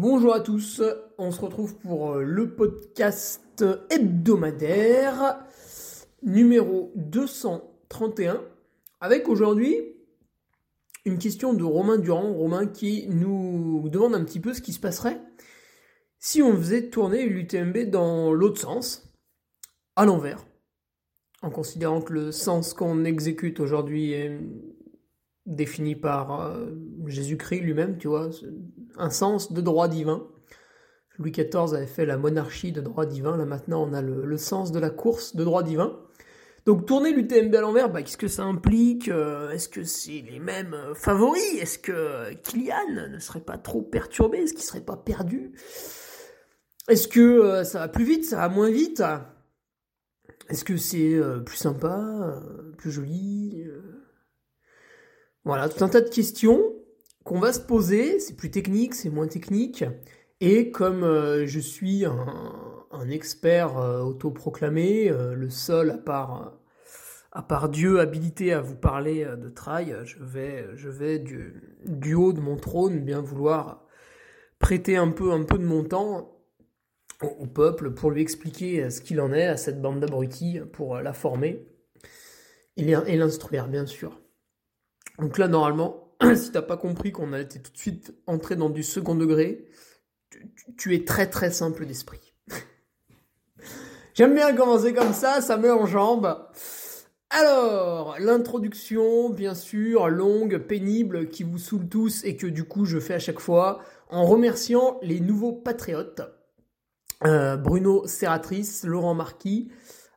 Bonjour 0.00 0.32
à 0.32 0.38
tous, 0.38 0.80
on 1.18 1.32
se 1.32 1.40
retrouve 1.40 1.76
pour 1.76 2.12
euh, 2.12 2.22
le 2.22 2.54
podcast 2.54 3.64
hebdomadaire 3.90 5.44
numéro 6.22 6.92
231 6.94 8.40
avec 9.00 9.28
aujourd'hui 9.28 9.76
une 11.04 11.18
question 11.18 11.52
de 11.52 11.64
Romain 11.64 11.98
Durand, 11.98 12.32
Romain 12.32 12.68
qui 12.68 13.08
nous 13.08 13.88
demande 13.88 14.14
un 14.14 14.22
petit 14.22 14.38
peu 14.38 14.54
ce 14.54 14.62
qui 14.62 14.72
se 14.72 14.78
passerait 14.78 15.20
si 16.20 16.42
on 16.42 16.56
faisait 16.56 16.90
tourner 16.90 17.26
l'UTMB 17.26 17.90
dans 17.90 18.32
l'autre 18.32 18.60
sens, 18.60 19.12
à 19.96 20.04
l'envers, 20.04 20.46
en 21.42 21.50
considérant 21.50 22.02
que 22.02 22.12
le 22.12 22.30
sens 22.30 22.72
qu'on 22.72 23.04
exécute 23.04 23.58
aujourd'hui 23.58 24.12
est 24.12 24.38
défini 25.44 25.96
par 25.96 26.40
euh, 26.40 26.66
Jésus-Christ 27.06 27.62
lui-même, 27.62 27.98
tu 27.98 28.06
vois, 28.06 28.30
un 28.98 29.10
sens 29.10 29.52
de 29.52 29.60
droit 29.60 29.88
divin. 29.88 30.26
Louis 31.18 31.32
XIV 31.32 31.74
avait 31.74 31.86
fait 31.86 32.06
la 32.06 32.16
monarchie 32.16 32.70
de 32.70 32.80
droit 32.80 33.04
divin, 33.04 33.36
là 33.36 33.44
maintenant 33.44 33.84
on 33.88 33.92
a 33.92 34.02
le, 34.02 34.36
sens 34.36 34.70
de 34.70 34.78
la 34.78 34.90
course 34.90 35.34
de 35.34 35.42
droit 35.44 35.62
divin. 35.62 35.98
Donc 36.64 36.86
tourner 36.86 37.12
l'UTMB 37.12 37.54
à 37.54 37.60
l'envers, 37.60 37.90
bah, 37.90 38.02
qu'est-ce 38.02 38.18
que 38.18 38.28
ça 38.28 38.44
implique 38.44 39.08
euh, 39.08 39.50
Est-ce 39.50 39.68
que 39.68 39.84
c'est 39.84 40.22
les 40.30 40.38
mêmes 40.38 40.74
euh, 40.74 40.94
favoris? 40.94 41.60
Est-ce 41.60 41.78
que 41.78 42.34
Kylian 42.34 43.08
ne 43.10 43.18
serait 43.18 43.40
pas 43.40 43.56
trop 43.56 43.82
perturbé? 43.82 44.38
Est-ce 44.38 44.52
qu'il 44.52 44.62
serait 44.62 44.82
pas 44.82 44.96
perdu? 44.96 45.52
Est-ce 46.88 47.08
que 47.08 47.64
ça 47.64 47.80
va 47.80 47.88
plus 47.88 48.04
vite 48.04 48.24
Ça 48.24 48.36
va 48.36 48.48
moins 48.48 48.70
vite? 48.70 49.02
Est-ce 50.50 50.64
que 50.64 50.76
c'est 50.76 51.20
plus 51.44 51.56
sympa 51.56 52.40
Plus 52.76 52.90
joli 52.90 53.66
voilà, 55.48 55.70
tout 55.70 55.82
un 55.82 55.88
tas 55.88 56.02
de 56.02 56.10
questions 56.10 56.60
qu'on 57.28 57.40
va 57.40 57.52
se 57.52 57.60
poser. 57.60 58.18
C'est 58.20 58.36
plus 58.36 58.50
technique, 58.50 58.94
c'est 58.94 59.10
moins 59.10 59.28
technique. 59.28 59.84
Et 60.40 60.70
comme 60.70 61.04
euh, 61.04 61.46
je 61.46 61.60
suis 61.60 62.06
un, 62.06 63.10
expert 63.10 63.76
euh, 63.76 64.00
autoproclamé, 64.00 65.10
euh, 65.10 65.34
le 65.34 65.50
seul 65.50 65.90
à 65.90 65.98
part, 65.98 66.58
à 67.32 67.42
part 67.42 67.68
Dieu 67.68 68.00
habilité 68.00 68.54
à 68.54 68.62
vous 68.62 68.76
parler 68.76 69.26
de 69.26 69.50
trail, 69.50 69.94
je 70.04 70.16
vais, 70.22 70.66
je 70.74 70.88
vais 70.88 71.18
du, 71.18 72.14
haut 72.14 72.32
de 72.32 72.40
mon 72.40 72.56
trône 72.56 73.00
bien 73.00 73.20
vouloir 73.20 73.84
prêter 74.58 74.96
un 74.96 75.10
peu, 75.10 75.32
un 75.32 75.44
peu 75.44 75.58
de 75.58 75.66
mon 75.66 75.84
temps 75.84 76.34
au, 77.22 77.46
peuple 77.46 77.90
pour 77.90 78.10
lui 78.10 78.22
expliquer 78.22 78.88
ce 78.88 79.02
qu'il 79.02 79.20
en 79.20 79.32
est 79.34 79.46
à 79.46 79.56
cette 79.58 79.82
bande 79.82 80.00
d'abrutis, 80.00 80.60
pour 80.72 80.96
la 80.96 81.12
former 81.12 81.66
et 82.76 83.16
l'instruire, 83.16 83.68
bien 83.68 83.86
sûr. 83.86 84.18
Donc 85.18 85.36
là, 85.36 85.48
normalement, 85.48 86.07
si 86.34 86.50
t'as 86.50 86.62
pas 86.62 86.76
compris 86.76 87.12
qu'on 87.12 87.32
a 87.32 87.40
été 87.40 87.60
tout 87.60 87.72
de 87.72 87.78
suite 87.78 88.14
entré 88.26 88.56
dans 88.56 88.70
du 88.70 88.82
second 88.82 89.14
degré, 89.14 89.68
tu, 90.76 90.94
es 90.94 91.04
très 91.04 91.28
très 91.28 91.50
simple 91.50 91.86
d'esprit. 91.86 92.34
J'aime 94.14 94.34
bien 94.34 94.54
commencer 94.54 94.92
comme 94.92 95.12
ça, 95.12 95.40
ça 95.40 95.56
met 95.56 95.70
en 95.70 95.86
jambe. 95.86 96.48
Alors, 97.30 98.16
l'introduction, 98.18 99.28
bien 99.28 99.54
sûr, 99.54 100.08
longue, 100.08 100.58
pénible, 100.58 101.28
qui 101.28 101.42
vous 101.42 101.58
saoule 101.58 101.88
tous 101.88 102.24
et 102.24 102.36
que 102.36 102.46
du 102.46 102.64
coup 102.64 102.84
je 102.84 102.98
fais 102.98 103.14
à 103.14 103.18
chaque 103.18 103.40
fois, 103.40 103.80
en 104.08 104.24
remerciant 104.24 104.98
les 105.02 105.20
nouveaux 105.20 105.52
patriotes. 105.52 106.22
Euh, 107.24 107.56
Bruno 107.56 108.06
Serratrice, 108.06 108.84
Laurent 108.84 109.14
Marquis, 109.14 109.70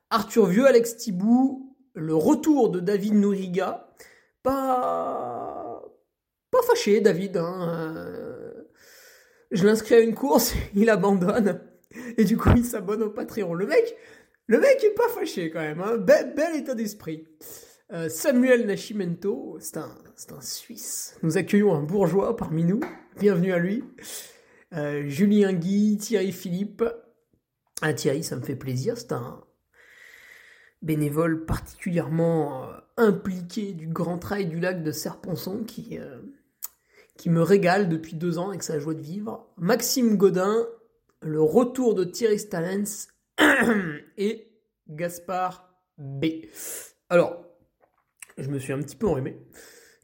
Arthur 0.09 0.45
Vieux, 0.45 0.65
Alex 0.65 0.97
Thibou, 0.97 1.75
le 1.93 2.15
retour 2.15 2.69
de 2.69 2.79
David 2.79 3.15
Nouriga, 3.15 3.89
pas 4.43 5.40
fâché 6.61 7.01
David. 7.01 7.37
Hein. 7.37 7.67
Euh. 7.69 8.51
Je 9.51 9.65
l'inscris 9.65 9.95
à 9.95 9.99
une 9.99 10.15
course, 10.15 10.53
il 10.75 10.89
abandonne 10.89 11.61
et 12.17 12.23
du 12.23 12.37
coup 12.37 12.49
il 12.55 12.65
s'abonne 12.65 13.03
au 13.03 13.09
Patreon. 13.09 13.53
Le 13.53 13.65
mec, 13.65 13.95
le 14.47 14.59
mec 14.59 14.83
est 14.83 14.95
pas 14.95 15.09
fâché 15.09 15.51
quand 15.51 15.59
même. 15.59 15.81
Hein. 15.81 15.97
Bel, 15.97 16.55
état 16.55 16.75
d'esprit. 16.75 17.27
Euh, 17.91 18.07
Samuel 18.07 18.65
Nascimento, 18.65 19.57
c'est 19.59 19.77
un, 19.77 19.89
Suisse. 20.39 21.17
Nous 21.23 21.37
accueillons 21.37 21.73
un 21.73 21.83
bourgeois 21.83 22.37
parmi 22.37 22.63
nous. 22.63 22.79
Bienvenue 23.19 23.51
à 23.51 23.59
lui. 23.59 23.83
Euh, 24.73 25.09
Julien 25.09 25.51
Guy, 25.51 25.97
Thierry 25.97 26.31
Philippe. 26.31 26.83
Ah 27.81 27.93
Thierry, 27.93 28.23
ça 28.23 28.37
me 28.37 28.41
fait 28.41 28.55
plaisir. 28.55 28.97
C'est 28.97 29.11
un, 29.11 29.43
bénévole 30.81 31.45
particulièrement 31.45 32.67
impliqué 32.97 33.73
du 33.73 33.87
Grand 33.87 34.17
Trail 34.17 34.47
du 34.47 34.59
lac 34.59 34.83
de 34.83 34.91
Serponçon 34.91 35.63
qui, 35.63 35.99
qui 37.21 37.29
me 37.29 37.43
régale 37.43 37.87
depuis 37.87 38.15
deux 38.15 38.39
ans 38.39 38.49
avec 38.49 38.63
sa 38.63 38.79
joie 38.79 38.95
de 38.95 39.01
vivre. 39.01 39.47
Maxime 39.55 40.17
Godin, 40.17 40.65
le 41.21 41.39
retour 41.39 41.93
de 41.93 42.03
Thierry 42.03 42.39
Stalens 42.39 43.09
et 44.17 44.51
Gaspard 44.89 45.71
B. 45.99 46.25
Alors, 47.09 47.45
je 48.39 48.49
me 48.49 48.57
suis 48.57 48.73
un 48.73 48.79
petit 48.79 48.95
peu 48.95 49.05
enrhumé, 49.05 49.37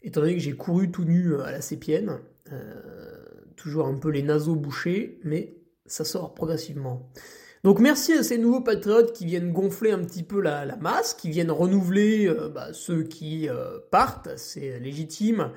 étant 0.03 0.21
donné 0.21 0.35
que 0.35 0.41
j'ai 0.43 0.55
couru 0.55 0.91
tout 0.91 1.05
nu 1.05 1.33
euh, 1.33 1.43
à 1.43 1.51
la 1.51 1.61
sépienne, 1.61 2.19
toujours 3.55 3.87
un 3.87 3.95
peu 3.95 4.09
les 4.09 4.21
naseaux 4.21 4.55
bouchés, 4.55 5.19
mais 5.23 5.57
ça 5.87 6.05
sort 6.05 6.35
progressivement. 6.35 7.11
Donc 7.63 7.79
merci 7.79 8.13
à 8.13 8.21
ces 8.21 8.37
nouveaux 8.37 8.61
patriotes 8.61 9.11
qui 9.11 9.25
viennent 9.25 9.51
gonfler 9.51 9.89
un 9.89 10.03
petit 10.03 10.21
peu 10.21 10.39
la, 10.39 10.75
masse, 10.75 11.15
qui 11.15 11.31
viennent 11.31 11.49
renouveler 11.49 12.27
euh, 12.27 12.47
bah, 12.47 12.73
ceux 12.73 13.01
qui 13.01 13.49
euh, 13.49 13.79
partent, 13.89 14.37
c'est 14.37 14.79
légitime. 14.79 15.51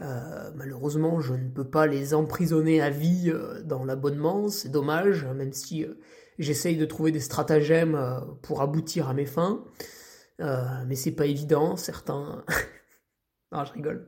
Euh, 0.00 0.50
malheureusement, 0.54 1.20
je 1.20 1.34
ne 1.34 1.48
peux 1.48 1.68
pas 1.68 1.86
les 1.86 2.14
emprisonner 2.14 2.80
à 2.80 2.90
vie 2.90 3.32
dans 3.64 3.84
l'abonnement, 3.84 4.48
c'est 4.48 4.70
dommage, 4.70 5.24
même 5.24 5.52
si 5.52 5.86
j'essaye 6.38 6.76
de 6.76 6.86
trouver 6.86 7.12
des 7.12 7.20
stratagèmes 7.20 7.98
pour 8.42 8.62
aboutir 8.62 9.08
à 9.08 9.14
mes 9.14 9.26
fins. 9.26 9.64
mais 10.38 10.94
c'est 10.94 11.12
pas 11.12 11.26
évident, 11.26 11.76
certains... 11.76 12.44
non, 13.52 13.64
je 13.64 13.72
rigole. 13.72 14.06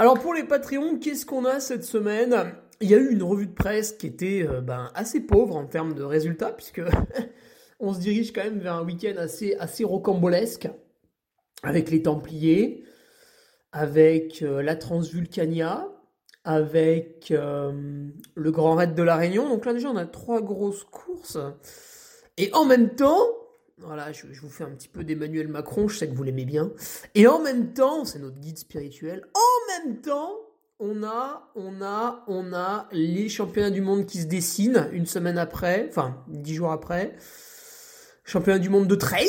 Alors 0.00 0.18
pour 0.18 0.32
les 0.32 0.44
Patreons, 0.44 0.98
qu'est-ce 0.98 1.26
qu'on 1.26 1.44
a 1.44 1.60
cette 1.60 1.84
semaine? 1.84 2.54
Il 2.80 2.88
y 2.88 2.94
a 2.94 2.96
eu 2.96 3.10
une 3.10 3.22
revue 3.22 3.48
de 3.48 3.52
presse 3.52 3.92
qui 3.92 4.06
était 4.06 4.46
euh, 4.48 4.62
ben, 4.62 4.90
assez 4.94 5.20
pauvre 5.20 5.56
en 5.56 5.66
termes 5.66 5.92
de 5.92 6.02
résultats, 6.02 6.52
puisque 6.52 6.80
on 7.80 7.92
se 7.92 8.00
dirige 8.00 8.32
quand 8.32 8.42
même 8.42 8.60
vers 8.60 8.76
un 8.76 8.84
week-end 8.84 9.16
assez, 9.18 9.56
assez 9.56 9.84
rocambolesque, 9.84 10.70
avec 11.62 11.90
les 11.90 12.00
Templiers, 12.00 12.82
avec 13.72 14.42
euh, 14.42 14.62
la 14.62 14.76
Transvulcania, 14.76 15.88
avec 16.44 17.30
euh, 17.30 18.08
le 18.34 18.50
Grand 18.50 18.74
Raid 18.74 18.94
de 18.94 19.02
la 19.02 19.16
Réunion. 19.16 19.48
Donc 19.48 19.66
là 19.66 19.72
déjà 19.72 19.90
on 19.90 19.96
a 19.96 20.06
trois 20.06 20.40
grosses 20.40 20.84
courses. 20.84 21.38
Et 22.36 22.52
en 22.54 22.64
même 22.64 22.94
temps, 22.94 23.28
Voilà, 23.78 24.12
je, 24.12 24.26
vous 24.26 24.50
fais 24.50 24.64
un 24.64 24.70
petit 24.70 24.88
peu 24.88 25.04
d'Emmanuel 25.04 25.48
Macron, 25.48 25.88
je 25.88 25.96
sais 25.98 26.08
que 26.08 26.14
vous 26.14 26.22
l'aimez 26.22 26.44
bien. 26.44 26.70
Et 27.14 27.26
en 27.26 27.40
même 27.40 27.72
temps, 27.72 28.04
c'est 28.04 28.18
notre 28.18 28.38
guide 28.38 28.58
spirituel, 28.58 29.24
en 29.34 29.84
même 29.86 30.00
temps, 30.00 30.32
on 30.78 31.02
a, 31.02 31.50
on 31.54 31.82
a, 31.82 32.24
on 32.26 32.52
a 32.52 32.88
les 32.92 33.28
championnats 33.28 33.70
du 33.70 33.82
monde 33.82 34.06
qui 34.06 34.20
se 34.22 34.26
dessinent 34.26 34.88
une 34.92 35.06
semaine 35.06 35.38
après, 35.38 35.86
enfin 35.88 36.24
dix 36.28 36.54
jours 36.54 36.72
après. 36.72 37.14
Championnat 38.24 38.58
du 38.58 38.70
monde 38.70 38.86
de 38.86 38.94
trail 38.94 39.28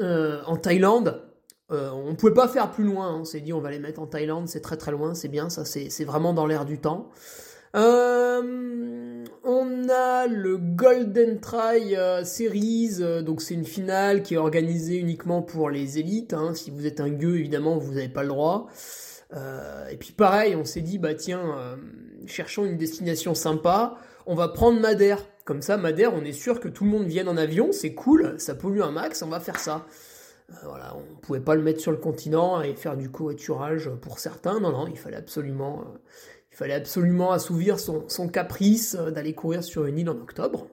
euh, 0.00 0.42
en 0.46 0.56
Thaïlande. 0.56 1.31
Euh, 1.72 1.90
on 1.90 2.14
pouvait 2.14 2.34
pas 2.34 2.48
faire 2.48 2.70
plus 2.70 2.84
loin. 2.84 3.08
Hein. 3.08 3.18
On 3.20 3.24
s'est 3.24 3.40
dit 3.40 3.52
on 3.52 3.60
va 3.60 3.70
les 3.70 3.78
mettre 3.78 4.00
en 4.00 4.06
Thaïlande, 4.06 4.48
c'est 4.48 4.60
très 4.60 4.76
très 4.76 4.92
loin, 4.92 5.14
c'est 5.14 5.28
bien, 5.28 5.48
ça 5.48 5.64
c'est 5.64 6.04
vraiment 6.04 6.32
dans 6.32 6.46
l'air 6.46 6.64
du 6.64 6.78
temps. 6.78 7.10
Euh, 7.74 9.24
on 9.44 9.88
a 9.88 10.26
le 10.26 10.58
Golden 10.58 11.40
Try 11.40 11.96
Series, 12.24 13.22
donc 13.24 13.40
c'est 13.40 13.54
une 13.54 13.64
finale 13.64 14.22
qui 14.22 14.34
est 14.34 14.38
organisée 14.38 14.96
uniquement 14.96 15.42
pour 15.42 15.70
les 15.70 15.98
élites. 15.98 16.34
Hein. 16.34 16.52
Si 16.54 16.70
vous 16.70 16.86
êtes 16.86 17.00
un 17.00 17.08
gueux, 17.08 17.38
évidemment, 17.38 17.78
vous 17.78 17.94
n'avez 17.94 18.10
pas 18.10 18.22
le 18.22 18.28
droit. 18.28 18.68
Euh, 19.34 19.88
et 19.88 19.96
puis 19.96 20.12
pareil, 20.12 20.54
on 20.56 20.64
s'est 20.64 20.80
dit, 20.80 20.98
bah 20.98 21.14
tiens, 21.14 21.56
euh, 21.58 21.76
cherchons 22.26 22.64
une 22.64 22.76
destination 22.76 23.34
sympa, 23.34 23.96
on 24.26 24.34
va 24.34 24.48
prendre 24.48 24.80
Madère. 24.80 25.24
Comme 25.44 25.62
ça, 25.62 25.76
Madère, 25.76 26.14
on 26.14 26.24
est 26.24 26.32
sûr 26.32 26.60
que 26.60 26.68
tout 26.68 26.84
le 26.84 26.90
monde 26.90 27.06
vienne 27.06 27.28
en 27.28 27.36
avion, 27.36 27.72
c'est 27.72 27.94
cool, 27.94 28.36
ça 28.38 28.54
pollue 28.54 28.80
un 28.80 28.92
max, 28.92 29.22
on 29.22 29.28
va 29.28 29.40
faire 29.40 29.58
ça. 29.58 29.86
Euh, 30.64 30.68
on 30.94 31.16
pouvait 31.16 31.40
pas 31.40 31.54
le 31.54 31.62
mettre 31.62 31.80
sur 31.80 31.90
le 31.90 31.96
continent 31.96 32.60
et 32.60 32.74
faire 32.74 32.96
du 32.96 33.10
covoiturage 33.10 33.90
pour 34.00 34.18
certains. 34.18 34.60
Non, 34.60 34.70
non, 34.70 34.86
il 34.86 34.98
fallait 34.98 35.16
absolument, 35.16 35.84
il 36.50 36.56
fallait 36.56 36.74
absolument 36.74 37.32
assouvir 37.32 37.78
son, 37.78 38.28
caprice 38.28 38.94
d'aller 38.94 39.34
courir 39.34 39.64
sur 39.64 39.86
une 39.86 39.98
île 39.98 40.10
en 40.10 40.16
octobre. 40.16 40.68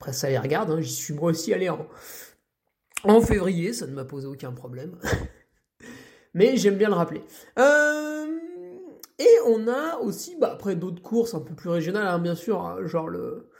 Après, 0.00 0.12
ça 0.12 0.28
les 0.28 0.38
regarde, 0.38 0.70
hein, 0.70 0.80
j'y 0.80 0.94
suis 0.94 1.14
moi 1.14 1.30
aussi 1.30 1.52
allé 1.52 1.68
en, 1.68 1.86
en 3.04 3.20
février, 3.20 3.72
ça 3.72 3.86
ne 3.86 3.92
m'a 3.92 4.04
posé 4.04 4.26
aucun 4.26 4.52
problème. 4.52 4.98
mais 6.34 6.56
j'aime 6.56 6.76
bien 6.76 6.88
le 6.88 6.94
rappeler. 6.94 7.22
Euh, 7.58 8.26
et 9.18 9.38
on 9.46 9.66
a 9.66 9.98
aussi, 9.98 10.36
bah, 10.36 10.50
après 10.52 10.76
d'autres 10.76 11.02
courses 11.02 11.34
un 11.34 11.40
peu 11.40 11.54
plus 11.54 11.70
régionales, 11.70 12.06
hein, 12.06 12.18
bien 12.18 12.36
sûr, 12.36 12.64
hein, 12.64 12.78
genre 12.86 13.08
le 13.08 13.50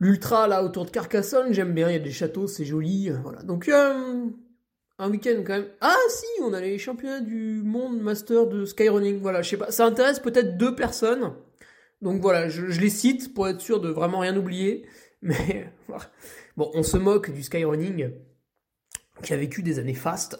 l'ultra 0.00 0.48
là 0.48 0.64
autour 0.64 0.86
de 0.86 0.90
Carcassonne, 0.90 1.52
j'aime 1.52 1.72
bien, 1.72 1.88
il 1.88 1.92
y 1.92 1.96
a 1.96 2.00
des 2.00 2.10
châteaux, 2.10 2.46
c'est 2.46 2.64
joli, 2.64 3.10
euh, 3.10 3.18
voilà. 3.22 3.42
Donc 3.42 3.68
euh, 3.68 4.24
un 4.98 5.10
week-end 5.10 5.42
quand 5.46 5.54
même. 5.54 5.68
Ah 5.80 5.96
si, 6.08 6.26
on 6.42 6.52
a 6.52 6.60
les 6.60 6.78
championnats 6.78 7.20
du 7.20 7.62
monde 7.62 8.00
master 8.00 8.46
de 8.46 8.64
skyrunning, 8.64 9.20
voilà, 9.20 9.42
je 9.42 9.50
sais 9.50 9.56
pas, 9.56 9.70
ça 9.70 9.86
intéresse 9.86 10.18
peut-être 10.18 10.56
deux 10.56 10.74
personnes. 10.74 11.32
Donc 12.02 12.22
voilà, 12.22 12.48
je, 12.48 12.80
les 12.80 12.90
cite 12.90 13.34
pour 13.34 13.46
être 13.48 13.60
sûr 13.60 13.80
de 13.80 13.90
vraiment 13.90 14.20
rien 14.20 14.36
oublier. 14.36 14.86
Mais 15.22 15.70
bon, 16.56 16.70
on 16.74 16.82
se 16.82 16.96
moque 16.96 17.30
du 17.30 17.42
skyrunning 17.42 18.10
qui 19.22 19.34
a 19.34 19.36
vécu 19.36 19.62
des 19.62 19.78
années 19.78 19.94
fastes 19.94 20.38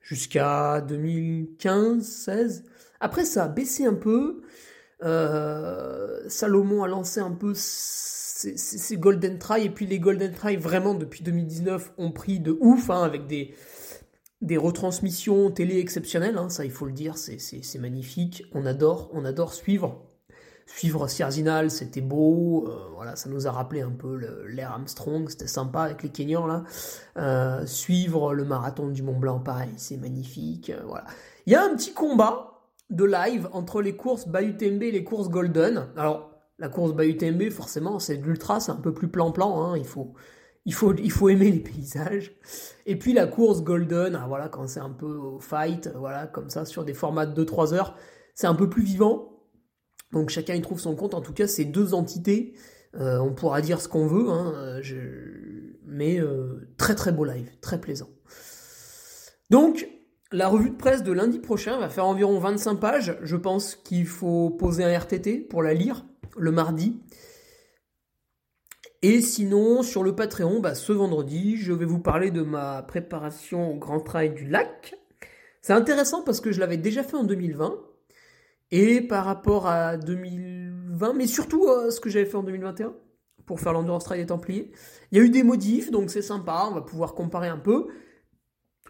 jusqu'à 0.00 0.80
2015-16. 0.80 2.64
Après, 2.98 3.24
ça 3.24 3.44
a 3.44 3.48
baissé 3.48 3.86
un 3.86 3.94
peu. 3.94 4.42
Euh, 5.02 6.28
Salomon 6.28 6.82
a 6.82 6.88
lancé 6.88 7.20
un 7.20 7.30
peu 7.30 7.52
ses, 8.36 8.96
Golden 8.96 9.38
Try, 9.38 9.64
et 9.64 9.70
puis 9.70 9.86
les 9.86 9.98
Golden 9.98 10.32
Try, 10.32 10.56
vraiment, 10.56 10.94
depuis 10.94 11.22
2019, 11.22 11.92
ont 11.98 12.12
pris 12.12 12.40
de 12.40 12.56
ouf, 12.60 12.90
hein, 12.90 13.02
avec 13.02 13.26
des, 13.26 13.54
des 14.42 14.56
retransmissions 14.56 15.50
télé 15.50 15.78
exceptionnelles, 15.78 16.38
hein, 16.38 16.48
ça 16.48 16.64
il 16.64 16.70
faut 16.70 16.86
le 16.86 16.92
dire, 16.92 17.16
c'est 17.16 17.78
magnifique, 17.78 18.44
on 18.52 18.66
adore, 18.66 19.10
on 19.12 19.24
adore 19.24 19.54
suivre 19.54 20.02
suivre 20.66 21.06
Sierzinal, 21.06 21.70
c'était 21.70 22.00
beau. 22.00 22.66
Euh, 22.68 22.88
voilà, 22.94 23.16
ça 23.16 23.30
nous 23.30 23.46
a 23.46 23.52
rappelé 23.52 23.80
un 23.80 23.92
peu 23.92 24.44
l'ère 24.48 24.72
Armstrong, 24.72 25.28
c'était 25.28 25.46
sympa 25.46 25.82
avec 25.82 26.02
les 26.02 26.10
Kenyans 26.10 26.46
là. 26.46 26.64
Euh, 27.16 27.64
suivre 27.66 28.34
le 28.34 28.44
marathon 28.44 28.88
du 28.88 29.02
Mont 29.02 29.18
Blanc, 29.18 29.38
pareil, 29.38 29.72
c'est 29.76 29.96
magnifique. 29.96 30.70
Euh, 30.70 30.82
voilà. 30.86 31.04
Il 31.46 31.52
y 31.52 31.56
a 31.56 31.64
un 31.64 31.74
petit 31.74 31.92
combat 31.92 32.52
de 32.90 33.04
live 33.04 33.48
entre 33.52 33.80
les 33.80 33.96
courses 33.96 34.28
Bayou-TMB 34.28 34.82
et 34.82 34.90
les 34.90 35.04
courses 35.04 35.28
Golden. 35.28 35.86
Alors, 35.96 36.35
la 36.58 36.68
course 36.68 36.94
Bayou-TMB, 36.94 37.50
forcément, 37.50 37.98
c'est 37.98 38.16
de 38.16 38.24
l'ultra, 38.24 38.60
c'est 38.60 38.72
un 38.72 38.76
peu 38.76 38.94
plus 38.94 39.08
plan-plan. 39.08 39.62
Hein, 39.62 39.78
il 39.78 39.86
faut. 39.86 40.14
Il 40.68 40.74
faut, 40.74 40.92
il 40.96 41.12
faut 41.12 41.28
aimer 41.28 41.52
les 41.52 41.60
paysages. 41.60 42.34
Et 42.86 42.98
puis 42.98 43.12
la 43.12 43.28
course 43.28 43.62
Golden, 43.62 44.18
ah, 44.20 44.24
voilà, 44.26 44.48
quand 44.48 44.66
c'est 44.66 44.80
un 44.80 44.90
peu 44.90 45.38
fight, 45.38 45.88
voilà, 45.94 46.26
comme 46.26 46.50
ça, 46.50 46.64
sur 46.64 46.84
des 46.84 46.92
formats 46.92 47.24
de 47.24 47.44
2-3 47.44 47.72
heures, 47.72 47.96
c'est 48.34 48.48
un 48.48 48.54
peu 48.56 48.68
plus 48.68 48.82
vivant. 48.82 49.36
Donc 50.12 50.30
chacun 50.30 50.54
y 50.54 50.62
trouve 50.62 50.80
son 50.80 50.96
compte. 50.96 51.14
En 51.14 51.20
tout 51.20 51.32
cas, 51.32 51.46
ces 51.46 51.64
deux 51.64 51.94
entités, 51.94 52.54
euh, 52.96 53.18
on 53.18 53.32
pourra 53.32 53.60
dire 53.60 53.80
ce 53.80 53.88
qu'on 53.88 54.06
veut, 54.06 54.28
hein, 54.28 54.54
euh, 54.56 54.82
mais 55.84 56.18
euh, 56.18 56.68
très 56.78 56.94
très 56.94 57.12
beau 57.12 57.24
live, 57.24 57.48
très 57.60 57.80
plaisant. 57.80 58.08
Donc, 59.50 59.88
la 60.32 60.48
revue 60.48 60.70
de 60.70 60.76
presse 60.76 61.02
de 61.02 61.12
lundi 61.12 61.38
prochain 61.38 61.78
va 61.78 61.88
faire 61.88 62.06
environ 62.06 62.38
25 62.38 62.76
pages. 62.76 63.16
Je 63.22 63.36
pense 63.36 63.76
qu'il 63.76 64.06
faut 64.06 64.50
poser 64.50 64.84
un 64.84 64.98
RTT 64.98 65.38
pour 65.40 65.62
la 65.62 65.74
lire 65.74 66.04
le 66.36 66.50
mardi. 66.50 67.00
Et 69.02 69.20
sinon, 69.20 69.82
sur 69.82 70.02
le 70.02 70.14
Patreon, 70.14 70.60
bah, 70.60 70.74
ce 70.74 70.92
vendredi, 70.92 71.56
je 71.56 71.72
vais 71.72 71.84
vous 71.84 72.00
parler 72.00 72.30
de 72.30 72.42
ma 72.42 72.82
préparation 72.82 73.70
au 73.72 73.76
Grand 73.76 74.00
Trail 74.00 74.30
du 74.30 74.48
Lac. 74.48 74.94
C'est 75.62 75.72
intéressant 75.72 76.22
parce 76.22 76.40
que 76.40 76.50
je 76.50 76.60
l'avais 76.60 76.76
déjà 76.76 77.02
fait 77.02 77.16
en 77.16 77.24
2020. 77.24 77.76
Et 78.72 79.00
par 79.00 79.24
rapport 79.24 79.68
à 79.68 79.96
2020, 79.96 81.12
mais 81.12 81.26
surtout 81.26 81.68
à 81.68 81.90
ce 81.90 82.00
que 82.00 82.10
j'avais 82.10 82.26
fait 82.26 82.36
en 82.36 82.42
2021, 82.42 82.94
pour 83.46 83.60
faire 83.60 83.72
l'Endurance 83.72 84.04
Trail 84.04 84.20
des 84.20 84.26
Templiers, 84.26 84.72
il 85.12 85.18
y 85.18 85.20
a 85.20 85.24
eu 85.24 85.30
des 85.30 85.44
modifs, 85.44 85.92
donc 85.92 86.10
c'est 86.10 86.22
sympa, 86.22 86.66
on 86.68 86.74
va 86.74 86.80
pouvoir 86.80 87.14
comparer 87.14 87.48
un 87.48 87.58
peu. 87.58 87.86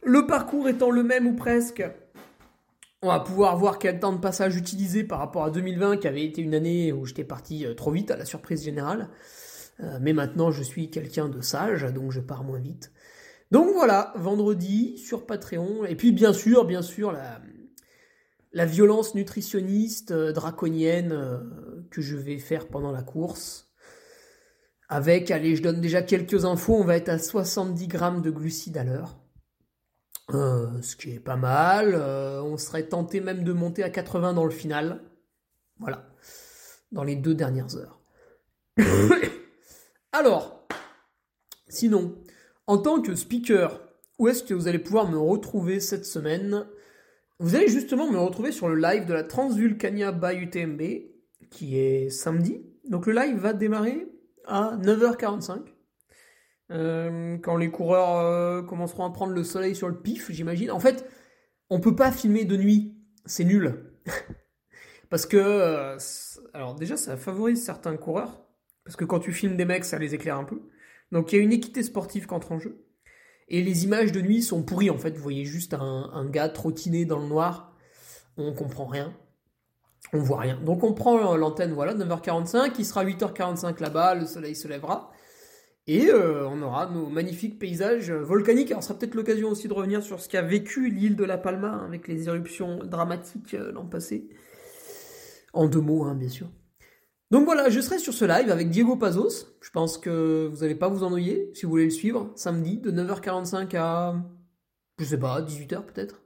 Le 0.02 0.26
parcours 0.26 0.68
étant 0.68 0.90
le 0.90 1.02
même 1.02 1.26
ou 1.26 1.34
presque, 1.34 1.82
on 3.02 3.08
va 3.08 3.20
pouvoir 3.20 3.56
voir 3.56 3.78
quel 3.78 4.00
temps 4.00 4.12
de 4.12 4.20
passage 4.20 4.56
utilisé 4.56 5.04
par 5.04 5.18
rapport 5.18 5.44
à 5.44 5.50
2020, 5.50 5.98
qui 5.98 6.08
avait 6.08 6.24
été 6.24 6.42
une 6.42 6.54
année 6.54 6.92
où 6.92 7.04
j'étais 7.04 7.24
parti 7.24 7.66
euh, 7.66 7.74
trop 7.74 7.90
vite 7.90 8.10
à 8.10 8.16
la 8.16 8.24
surprise 8.24 8.64
générale. 8.64 9.10
Euh, 9.80 9.98
mais 10.00 10.12
maintenant, 10.12 10.50
je 10.50 10.62
suis 10.62 10.90
quelqu'un 10.90 11.28
de 11.28 11.40
sage, 11.40 11.82
donc 11.92 12.10
je 12.10 12.20
pars 12.20 12.42
moins 12.42 12.58
vite. 12.58 12.92
Donc 13.50 13.72
voilà, 13.74 14.12
vendredi 14.16 14.96
sur 14.98 15.26
Patreon. 15.26 15.84
Et 15.84 15.94
puis 15.94 16.10
bien 16.10 16.32
sûr, 16.32 16.64
bien 16.64 16.82
sûr, 16.82 17.12
la, 17.12 18.66
violence 18.66 19.14
nutritionniste 19.14 20.12
euh, 20.12 20.32
draconienne 20.32 21.14
que 21.90 22.00
je 22.00 22.16
vais 22.16 22.38
faire 22.38 22.66
pendant 22.66 22.92
la 22.92 23.02
course. 23.02 23.70
Avec, 24.88 25.30
allez, 25.30 25.54
je 25.54 25.62
donne 25.62 25.80
déjà 25.80 26.00
quelques 26.00 26.44
infos, 26.44 26.74
on 26.74 26.84
va 26.84 26.96
être 26.96 27.08
à 27.08 27.18
70 27.18 27.86
grammes 27.88 28.22
de 28.22 28.30
glucides 28.30 28.78
à 28.78 28.84
l'heure. 28.84 29.18
Euh, 30.34 30.82
ce 30.82 30.96
qui 30.96 31.12
est 31.12 31.20
pas 31.20 31.36
mal. 31.36 31.94
on 31.94 32.56
serait 32.56 32.88
tenté 32.88 33.20
même 33.20 33.44
de 33.44 33.52
monter 33.52 33.82
à 33.82 33.90
80 33.90 34.32
dans 34.34 34.44
le 34.44 34.50
final. 34.50 35.00
Voilà. 35.78 36.08
Dans 36.92 37.04
les 37.04 37.16
deux 37.16 37.34
dernières 37.34 37.76
heures. 37.76 38.00
Alors, 40.12 40.66
sinon, 41.68 42.16
en 42.66 42.78
tant 42.78 43.00
que 43.00 43.14
speaker, 43.14 43.80
où 44.18 44.28
est-ce 44.28 44.42
que 44.42 44.54
vous 44.54 44.68
allez 44.68 44.78
pouvoir 44.78 45.08
me 45.08 45.18
retrouver 45.18 45.80
cette 45.80 46.06
semaine? 46.06 46.66
Vous 47.38 47.54
allez 47.54 47.68
justement 47.68 48.10
me 48.10 48.18
retrouver 48.18 48.50
sur 48.50 48.68
le 48.68 48.76
live 48.76 49.04
de 49.04 49.12
la 49.12 49.24
Transvulcania 49.24 50.12
by 50.12 50.36
UTMB, 50.36 50.80
qui 51.50 51.78
est 51.78 52.08
samedi. 52.08 52.64
Donc 52.88 53.06
le 53.06 53.12
live 53.12 53.36
va 53.36 53.52
démarrer 53.52 54.08
à 54.46 54.76
9h45. 54.78 55.75
Euh, 56.72 57.38
quand 57.38 57.56
les 57.56 57.70
coureurs 57.70 58.18
euh, 58.18 58.62
commenceront 58.62 59.04
à 59.04 59.10
prendre 59.10 59.32
le 59.32 59.44
soleil 59.44 59.76
sur 59.76 59.88
le 59.88 60.00
pif, 60.00 60.30
j'imagine. 60.30 60.70
En 60.70 60.80
fait, 60.80 61.08
on 61.70 61.80
peut 61.80 61.94
pas 61.94 62.10
filmer 62.10 62.44
de 62.44 62.56
nuit, 62.56 62.96
c'est 63.24 63.44
nul. 63.44 63.92
parce 65.10 65.26
que, 65.26 65.36
euh, 65.36 65.98
alors 66.54 66.74
déjà, 66.74 66.96
ça 66.96 67.16
favorise 67.16 67.64
certains 67.64 67.96
coureurs, 67.96 68.44
parce 68.84 68.96
que 68.96 69.04
quand 69.04 69.20
tu 69.20 69.32
filmes 69.32 69.56
des 69.56 69.64
mecs, 69.64 69.84
ça 69.84 69.98
les 69.98 70.14
éclaire 70.14 70.38
un 70.38 70.44
peu. 70.44 70.60
Donc 71.12 71.32
il 71.32 71.36
y 71.36 71.38
a 71.38 71.42
une 71.42 71.52
équité 71.52 71.82
sportive 71.82 72.26
qui 72.26 72.34
entre 72.34 72.52
en 72.52 72.58
jeu. 72.58 72.84
Et 73.48 73.62
les 73.62 73.84
images 73.84 74.10
de 74.10 74.20
nuit 74.20 74.42
sont 74.42 74.64
pourries 74.64 74.90
en 74.90 74.98
fait. 74.98 75.16
Vous 75.16 75.22
voyez 75.22 75.44
juste 75.44 75.74
un, 75.74 76.26
gars 76.30 76.48
trottiner 76.48 77.04
dans 77.04 77.20
le 77.20 77.26
noir. 77.26 77.76
On 78.36 78.52
comprend 78.52 78.86
rien. 78.86 79.14
On 80.12 80.18
voit 80.18 80.40
rien. 80.40 80.60
Donc 80.60 80.82
on 80.82 80.94
prend 80.94 81.36
l'antenne, 81.36 81.72
voilà, 81.72 81.94
9h45. 81.94 82.72
Il 82.78 82.84
sera 82.84 83.04
8h45 83.04 83.80
là-bas. 83.80 84.16
Le 84.16 84.26
soleil 84.26 84.56
se 84.56 84.66
lèvera. 84.66 85.12
Et 85.88 86.08
euh, 86.08 86.48
on 86.48 86.62
aura 86.62 86.86
nos 86.86 87.08
magnifiques 87.08 87.60
paysages 87.60 88.10
volcaniques. 88.10 88.72
Alors, 88.72 88.82
ce 88.82 88.88
sera 88.88 88.98
peut-être 88.98 89.14
l'occasion 89.14 89.50
aussi 89.50 89.68
de 89.68 89.72
revenir 89.72 90.02
sur 90.02 90.20
ce 90.20 90.28
qu'a 90.28 90.42
vécu 90.42 90.90
l'île 90.90 91.14
de 91.14 91.24
La 91.24 91.38
Palma 91.38 91.68
hein, 91.68 91.84
avec 91.86 92.08
les 92.08 92.26
éruptions 92.26 92.78
dramatiques 92.84 93.54
euh, 93.54 93.70
l'an 93.70 93.86
passé. 93.86 94.28
En 95.52 95.68
deux 95.68 95.80
mots, 95.80 96.04
hein, 96.04 96.16
bien 96.16 96.28
sûr. 96.28 96.48
Donc 97.30 97.44
voilà, 97.44 97.70
je 97.70 97.80
serai 97.80 97.98
sur 97.98 98.12
ce 98.12 98.24
live 98.24 98.50
avec 98.50 98.70
Diego 98.70 98.96
Pazos. 98.96 99.56
Je 99.60 99.70
pense 99.70 99.96
que 99.96 100.48
vous 100.52 100.58
n'allez 100.58 100.74
pas 100.74 100.88
vous 100.88 101.04
ennuyer 101.04 101.50
si 101.54 101.64
vous 101.64 101.70
voulez 101.70 101.84
le 101.84 101.90
suivre. 101.90 102.32
Samedi 102.34 102.78
de 102.78 102.90
9h45 102.90 103.76
à, 103.76 104.16
je 104.98 105.04
sais 105.04 105.18
pas, 105.18 105.40
18h 105.40 105.84
peut-être. 105.84 106.20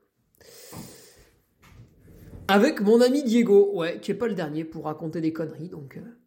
Avec 2.49 2.81
mon 2.81 3.01
ami 3.01 3.23
Diego, 3.23 3.71
ouais, 3.75 4.01
qui 4.01 4.11
est 4.11 4.15
pas 4.15 4.27
le 4.27 4.35
dernier 4.35 4.65
pour 4.65 4.87
raconter 4.87 5.21
des 5.21 5.33
conneries, 5.33 5.69
donc. 5.69 5.99
Euh, 5.99 6.20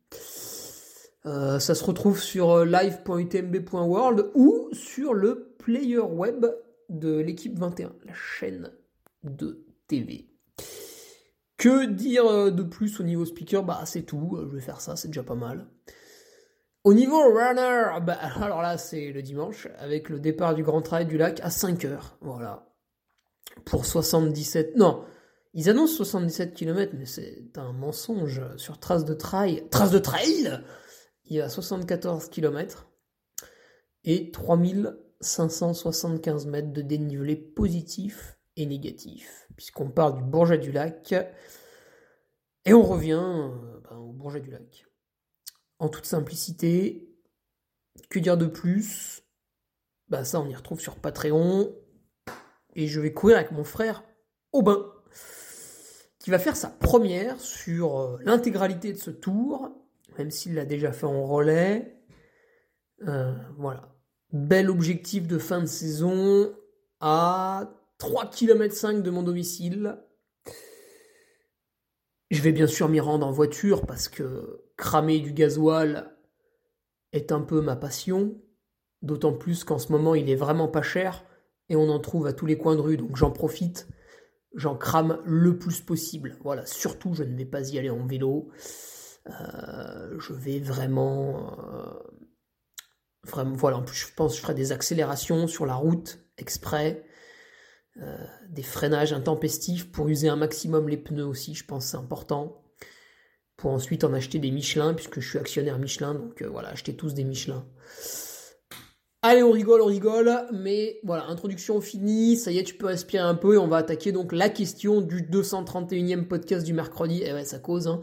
Euh, 1.25 1.59
ça 1.59 1.73
se 1.75 1.83
retrouve 1.83 2.21
sur 2.21 2.65
live.utmb.world 2.65 4.31
ou 4.33 4.69
sur 4.73 5.13
le 5.13 5.55
player 5.57 5.99
web 5.99 6.45
de 6.89 7.17
l'équipe 7.17 7.57
21, 7.57 7.93
la 8.05 8.13
chaîne 8.13 8.71
de 9.23 9.65
TV. 9.87 10.27
Que 11.57 11.85
dire 11.85 12.51
de 12.51 12.63
plus 12.63 12.99
au 12.99 13.03
niveau 13.03 13.23
speaker? 13.23 13.63
Bah 13.63 13.83
c'est 13.85 14.01
tout, 14.01 14.37
je 14.49 14.55
vais 14.55 14.61
faire 14.61 14.81
ça, 14.81 14.97
c'est 14.97 15.07
déjà 15.07 15.23
pas 15.23 15.35
mal. 15.35 15.67
Au 16.83 16.93
niveau 16.93 17.21
runner, 17.33 18.01
bah, 18.05 18.17
alors 18.41 18.61
là 18.61 18.77
c'est 18.77 19.11
le 19.11 19.21
dimanche, 19.21 19.69
avec 19.77 20.09
le 20.09 20.19
départ 20.19 20.55
du 20.55 20.63
Grand 20.63 20.81
Trail 20.81 21.05
du 21.05 21.17
Lac 21.17 21.39
à 21.39 21.47
5h, 21.47 21.99
voilà. 22.19 22.67
Pour 23.65 23.85
77... 23.85 24.75
Non, 24.75 25.05
ils 25.53 25.69
annoncent 25.69 25.95
77 25.95 26.53
km, 26.53 26.93
mais 26.97 27.05
c'est 27.05 27.43
un 27.55 27.71
mensonge. 27.71 28.41
Sur 28.57 28.79
Trace 28.79 29.05
de 29.05 29.13
Trail... 29.13 29.63
Trace 29.69 29.91
de 29.91 29.99
Trail? 29.99 30.59
A 31.41 31.49
74 31.49 32.29
km 32.29 32.89
et 34.03 34.31
3575 34.31 36.47
mètres 36.47 36.73
de 36.73 36.81
dénivelé 36.81 37.35
positif 37.35 38.39
et 38.55 38.65
négatif, 38.65 39.47
puisqu'on 39.55 39.89
part 39.89 40.13
du 40.13 40.23
Bourget 40.23 40.57
du 40.57 40.71
Lac 40.71 41.13
et 42.65 42.73
on 42.73 42.83
revient 42.83 43.23
euh, 43.23 43.79
ben, 43.89 43.97
au 43.97 44.11
Bourget 44.11 44.41
du 44.41 44.51
Lac 44.51 44.85
en 45.83 45.89
toute 45.89 46.05
simplicité. 46.05 47.09
Que 48.09 48.19
dire 48.19 48.37
de 48.37 48.45
plus? 48.45 49.23
Bah 50.07 50.23
ça 50.23 50.39
on 50.39 50.47
y 50.47 50.55
retrouve 50.55 50.79
sur 50.79 50.95
Patreon. 50.95 51.75
Et 52.75 52.87
je 52.87 52.99
vais 52.99 53.13
courir 53.13 53.37
avec 53.37 53.51
mon 53.51 53.63
frère 53.63 54.03
Aubin, 54.51 54.91
qui 56.19 56.31
va 56.31 56.39
faire 56.39 56.55
sa 56.55 56.69
première 56.69 57.39
sur 57.39 57.99
euh, 57.99 58.17
l'intégralité 58.21 58.93
de 58.93 58.97
ce 58.97 59.11
tour, 59.11 59.69
même 60.17 60.32
s'il 60.32 60.55
l'a 60.55 60.65
déjà 60.65 60.91
fait 60.91 61.05
en 61.05 61.25
relais. 61.25 61.98
Euh, 63.08 63.34
voilà. 63.58 63.96
Bel 64.32 64.70
objectif 64.70 65.27
de 65.27 65.38
fin 65.38 65.62
de 65.62 65.65
saison 65.67 66.53
à 67.00 67.70
3 68.00 68.29
km 68.29 68.74
5 68.74 69.03
de 69.03 69.10
mon 69.12 69.24
domicile. 69.24 69.98
Je 72.32 72.41
vais 72.41 72.51
bien 72.51 72.67
sûr 72.67 72.89
m'y 72.89 73.00
rendre 73.00 73.27
en 73.27 73.32
voiture 73.32 73.86
parce 73.86 74.10
que 74.10 74.63
cramer 74.75 75.20
du 75.20 75.34
gasoil 75.34 76.13
est 77.12 77.32
un 77.32 77.41
peu 77.41 77.62
ma 77.62 77.75
passion, 77.75 78.41
d'autant 79.03 79.34
plus 79.34 79.63
qu'en 79.63 79.77
ce 79.77 79.91
moment 79.91 80.15
il 80.15 80.29
est 80.29 80.36
vraiment 80.36 80.67
pas 80.67 80.82
cher 80.82 81.24
et 81.70 81.75
on 81.75 81.89
en 81.89 82.00
trouve 82.00 82.25
à 82.25 82.34
tous 82.34 82.46
les 82.46 82.58
coins 82.58 82.75
de 82.75 82.82
rue, 82.82 82.98
donc 82.98 83.15
j'en 83.15 83.32
profite, 83.32 83.88
j'en 84.55 84.75
crame 84.75 85.20
le 85.25 85.58
plus 85.58 85.82
possible. 85.82 86.38
Voilà, 86.43 86.65
surtout 86.65 87.13
je 87.13 87.24
ne 87.24 87.38
vais 87.38 87.46
pas 87.46 87.70
y 87.70 87.77
aller 87.77 87.89
en 87.89 88.05
vélo, 88.05 88.50
je 89.25 90.33
vais 90.33 90.59
vraiment, 90.59 91.57
euh, 91.73 91.93
vraiment, 93.23 93.55
voilà, 93.55 93.77
en 93.77 93.83
plus 93.83 93.95
je 93.95 94.13
pense 94.13 94.33
que 94.33 94.37
je 94.37 94.41
ferai 94.41 94.53
des 94.53 94.71
accélérations 94.71 95.47
sur 95.47 95.65
la 95.65 95.75
route 95.75 96.19
exprès. 96.37 97.05
Euh, 98.01 98.17
des 98.49 98.63
freinages 98.63 99.13
intempestifs 99.13 99.91
pour 99.91 100.09
user 100.09 100.27
un 100.27 100.35
maximum 100.35 100.89
les 100.89 100.97
pneus 100.97 101.25
aussi, 101.25 101.53
je 101.53 101.63
pense 101.63 101.85
c'est 101.85 101.97
important. 101.97 102.63
Pour 103.55 103.71
ensuite 103.71 104.03
en 104.03 104.13
acheter 104.13 104.39
des 104.39 104.49
Michelin, 104.49 104.95
puisque 104.95 105.19
je 105.19 105.29
suis 105.29 105.37
actionnaire 105.37 105.77
Michelin, 105.77 106.15
donc 106.15 106.41
euh, 106.41 106.49
voilà, 106.49 106.69
acheter 106.69 106.95
tous 106.95 107.13
des 107.13 107.23
Michelin. 107.23 107.65
Allez, 109.25 109.41
on 109.41 109.51
rigole, 109.51 109.79
on 109.81 109.85
rigole, 109.85 110.29
mais 110.51 110.99
voilà, 111.05 111.27
introduction 111.27 111.79
finie, 111.79 112.35
ça 112.35 112.51
y 112.51 112.57
est, 112.57 112.63
tu 112.63 112.73
peux 112.73 112.87
respirer 112.87 113.23
un 113.23 113.35
peu 113.35 113.53
et 113.53 113.57
on 113.57 113.69
va 113.69 113.77
attaquer 113.77 114.11
donc 114.11 114.33
la 114.33 114.49
question 114.49 114.99
du 114.99 115.21
231e 115.21 116.27
podcast 116.27 116.65
du 116.65 116.73
mercredi. 116.73 117.23
Eh 117.25 117.31
ouais, 117.31 117.45
ça 117.45 117.57
cause, 117.57 117.87
hein. 117.87 118.01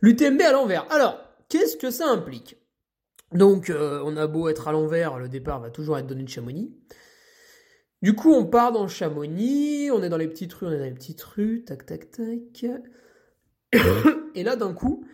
L'UTMB 0.00 0.40
à 0.42 0.50
l'envers. 0.50 0.92
Alors, 0.92 1.20
qu'est-ce 1.48 1.76
que 1.76 1.92
ça 1.92 2.08
implique? 2.08 2.56
Donc, 3.30 3.70
euh, 3.70 4.02
on 4.04 4.16
a 4.16 4.26
beau 4.26 4.48
être 4.48 4.66
à 4.66 4.72
l'envers, 4.72 5.20
le 5.20 5.28
départ 5.28 5.60
va 5.60 5.70
toujours 5.70 5.96
être 5.96 6.08
donné 6.08 6.24
de 6.24 6.28
Chamonix. 6.28 6.72
Du 8.02 8.16
coup, 8.16 8.32
on 8.32 8.44
part 8.44 8.72
dans 8.72 8.88
Chamonix, 8.88 9.92
on 9.92 10.02
est 10.02 10.08
dans 10.08 10.16
les 10.16 10.26
petites 10.26 10.54
rues, 10.54 10.66
on 10.66 10.72
est 10.72 10.78
dans 10.78 10.84
les 10.86 10.90
petites 10.90 11.22
rues, 11.22 11.62
tac, 11.64 11.86
tac, 11.86 12.10
tac. 12.10 12.66
Et 14.34 14.42
là, 14.42 14.56
d'un 14.56 14.72
coup, 14.72 15.04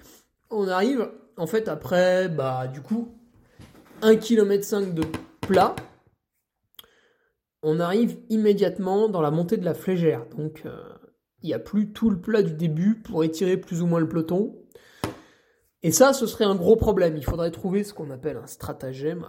on 0.49 0.69
arrive, 0.69 1.11
en 1.37 1.47
fait, 1.47 1.69
après, 1.69 2.31
bah, 2.31 2.67
du 2.67 2.81
coup, 2.81 3.15
1 4.01 4.17
km 4.17 4.65
5 4.65 4.95
de 4.95 5.03
plat, 5.47 5.75
on 7.63 7.81
arrive 7.81 8.19
immédiatement 8.29 9.09
dans 9.09 9.23
la 9.23 9.31
montée 9.31 9.57
de 9.57 9.65
la 9.65 9.75
flégère. 9.75 10.27
Donc, 10.37 10.63
euh, 10.67 10.77
il 11.43 11.49
n'y 11.49 11.55
a 11.55 11.59
plus 11.59 11.93
tout 11.93 12.11
le 12.11 12.21
plat 12.21 12.43
du 12.43 12.55
début 12.55 13.01
pour 13.01 13.25
étirer 13.25 13.57
plus 13.57 13.83
ou 13.83 13.87
moins 13.87 14.01
le 14.01 14.09
peloton. 14.09 14.55
Et 15.83 15.93
ça, 15.93 16.13
ce 16.13 16.27
serait 16.27 16.45
un 16.45 16.55
gros 16.55 16.77
problème. 16.77 17.17
Il 17.17 17.25
faudrait 17.25 17.51
trouver 17.51 17.85
ce 17.85 17.93
qu'on 17.93 18.11
appelle 18.11 18.39
un 18.39 18.47
stratagème 18.47 19.27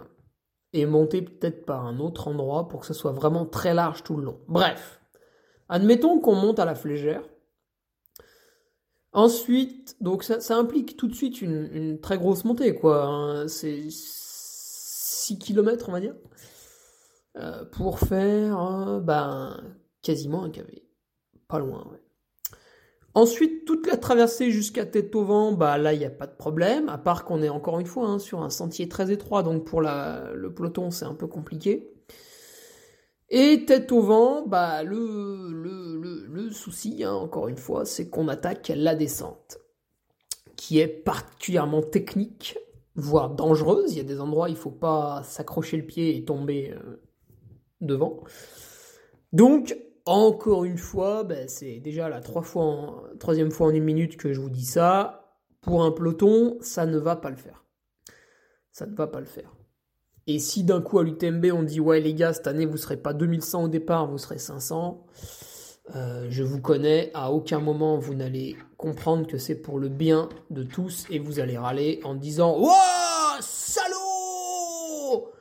et 0.72 0.86
monter 0.86 1.22
peut-être 1.22 1.64
par 1.64 1.86
un 1.86 1.98
autre 1.98 2.28
endroit 2.28 2.68
pour 2.68 2.80
que 2.80 2.86
ce 2.86 2.94
soit 2.94 3.12
vraiment 3.12 3.46
très 3.46 3.74
large 3.74 4.02
tout 4.02 4.16
le 4.16 4.24
long. 4.24 4.40
Bref, 4.48 5.00
admettons 5.68 6.20
qu'on 6.20 6.34
monte 6.34 6.58
à 6.58 6.64
la 6.64 6.74
flégère. 6.74 7.22
Ensuite, 9.12 9.96
donc 10.02 10.24
ça, 10.24 10.56
implique 10.56 10.96
tout 10.96 11.08
de 11.08 11.14
suite 11.14 11.40
une, 11.40 11.98
très 12.00 12.18
grosse 12.18 12.44
montée, 12.44 12.74
quoi. 12.74 13.04
Hein. 13.06 13.48
6 15.26 15.38
km, 15.38 15.88
on 15.88 15.92
va 15.92 16.00
dire, 16.00 16.14
euh, 17.36 17.64
pour 17.64 17.98
faire 17.98 18.60
euh, 18.60 19.00
ben, 19.00 19.60
quasiment 20.02 20.44
un 20.44 20.50
KV. 20.50 20.82
Pas 21.48 21.58
loin. 21.58 21.84
Ensuite, 23.14 23.64
toute 23.64 23.86
la 23.86 23.96
traversée 23.96 24.50
jusqu'à 24.50 24.84
tête 24.84 25.14
au 25.14 25.24
vent, 25.24 25.52
bah 25.52 25.78
là, 25.78 25.94
il 25.94 25.98
n'y 25.98 26.04
a 26.04 26.10
pas 26.10 26.26
de 26.26 26.36
problème, 26.36 26.88
à 26.88 26.98
part 26.98 27.24
qu'on 27.24 27.42
est 27.42 27.48
encore 27.48 27.80
une 27.80 27.86
fois 27.86 28.08
hein, 28.08 28.18
sur 28.18 28.42
un 28.42 28.50
sentier 28.50 28.88
très 28.88 29.10
étroit, 29.10 29.42
donc 29.42 29.64
pour 29.64 29.80
le 29.80 30.48
peloton, 30.54 30.90
c'est 30.90 31.06
un 31.06 31.14
peu 31.14 31.26
compliqué. 31.26 31.90
Et 33.28 33.64
tête 33.64 33.90
au 33.90 34.02
vent, 34.02 34.46
bah 34.46 34.82
le, 34.82 35.50
le, 36.28 36.50
souci, 36.50 37.02
hein, 37.02 37.12
encore 37.14 37.48
une 37.48 37.56
fois, 37.56 37.84
c'est 37.84 38.08
qu'on 38.08 38.28
attaque 38.28 38.70
la 38.74 38.94
descente, 38.94 39.58
qui 40.54 40.78
est 40.78 40.86
particulièrement 40.86 41.82
technique, 41.82 42.58
voire 42.96 43.30
dangereuse. 43.30 43.92
Il 43.92 43.98
y 43.98 44.00
a 44.00 44.04
des 44.04 44.20
endroits, 44.20 44.46
où 44.46 44.48
il 44.48 44.54
ne 44.54 44.58
faut 44.58 44.70
pas 44.70 45.22
s'accrocher 45.24 45.76
le 45.76 45.84
pied 45.84 46.16
et 46.16 46.24
tomber 46.24 46.72
euh, 46.72 47.02
devant. 47.80 48.20
Donc, 49.32 49.76
encore 50.04 50.64
une 50.64 50.78
fois, 50.78 51.24
ben, 51.24 51.48
c'est 51.48 51.80
déjà 51.80 52.08
la 52.08 52.20
fois 52.22 53.10
troisième 53.18 53.50
fois 53.50 53.68
en 53.68 53.70
une 53.70 53.84
minute 53.84 54.16
que 54.16 54.32
je 54.32 54.40
vous 54.40 54.50
dis 54.50 54.64
ça. 54.64 55.22
Pour 55.60 55.84
un 55.84 55.90
peloton, 55.90 56.58
ça 56.60 56.86
ne 56.86 56.96
va 56.96 57.16
pas 57.16 57.30
le 57.30 57.36
faire. 57.36 57.64
Ça 58.70 58.86
ne 58.86 58.94
va 58.94 59.08
pas 59.08 59.20
le 59.20 59.26
faire. 59.26 59.56
Et 60.28 60.38
si 60.38 60.64
d'un 60.64 60.80
coup 60.80 60.98
à 60.98 61.04
l'UTMB 61.04 61.46
on 61.52 61.62
dit 61.62 61.78
ouais 61.78 62.00
les 62.00 62.12
gars 62.12 62.32
cette 62.32 62.48
année 62.48 62.66
vous 62.66 62.76
serez 62.76 62.96
pas 62.96 63.14
2100 63.14 63.64
au 63.64 63.68
départ, 63.68 64.08
vous 64.08 64.18
serez 64.18 64.38
500, 64.38 65.06
euh, 65.94 66.26
je 66.30 66.42
vous 66.42 66.60
connais, 66.60 67.10
à 67.14 67.30
aucun 67.30 67.60
moment 67.60 67.98
vous 67.98 68.14
n'allez 68.14 68.56
comprendre 68.76 69.26
que 69.26 69.38
c'est 69.38 69.54
pour 69.54 69.78
le 69.78 69.88
bien 69.88 70.28
de 70.50 70.62
tous 70.64 71.06
et 71.10 71.18
vous 71.18 71.38
allez 71.38 71.56
râler 71.56 72.00
en 72.02 72.14
disant 72.14 72.58
Wouah 72.58 73.38
Salaud 73.40 75.32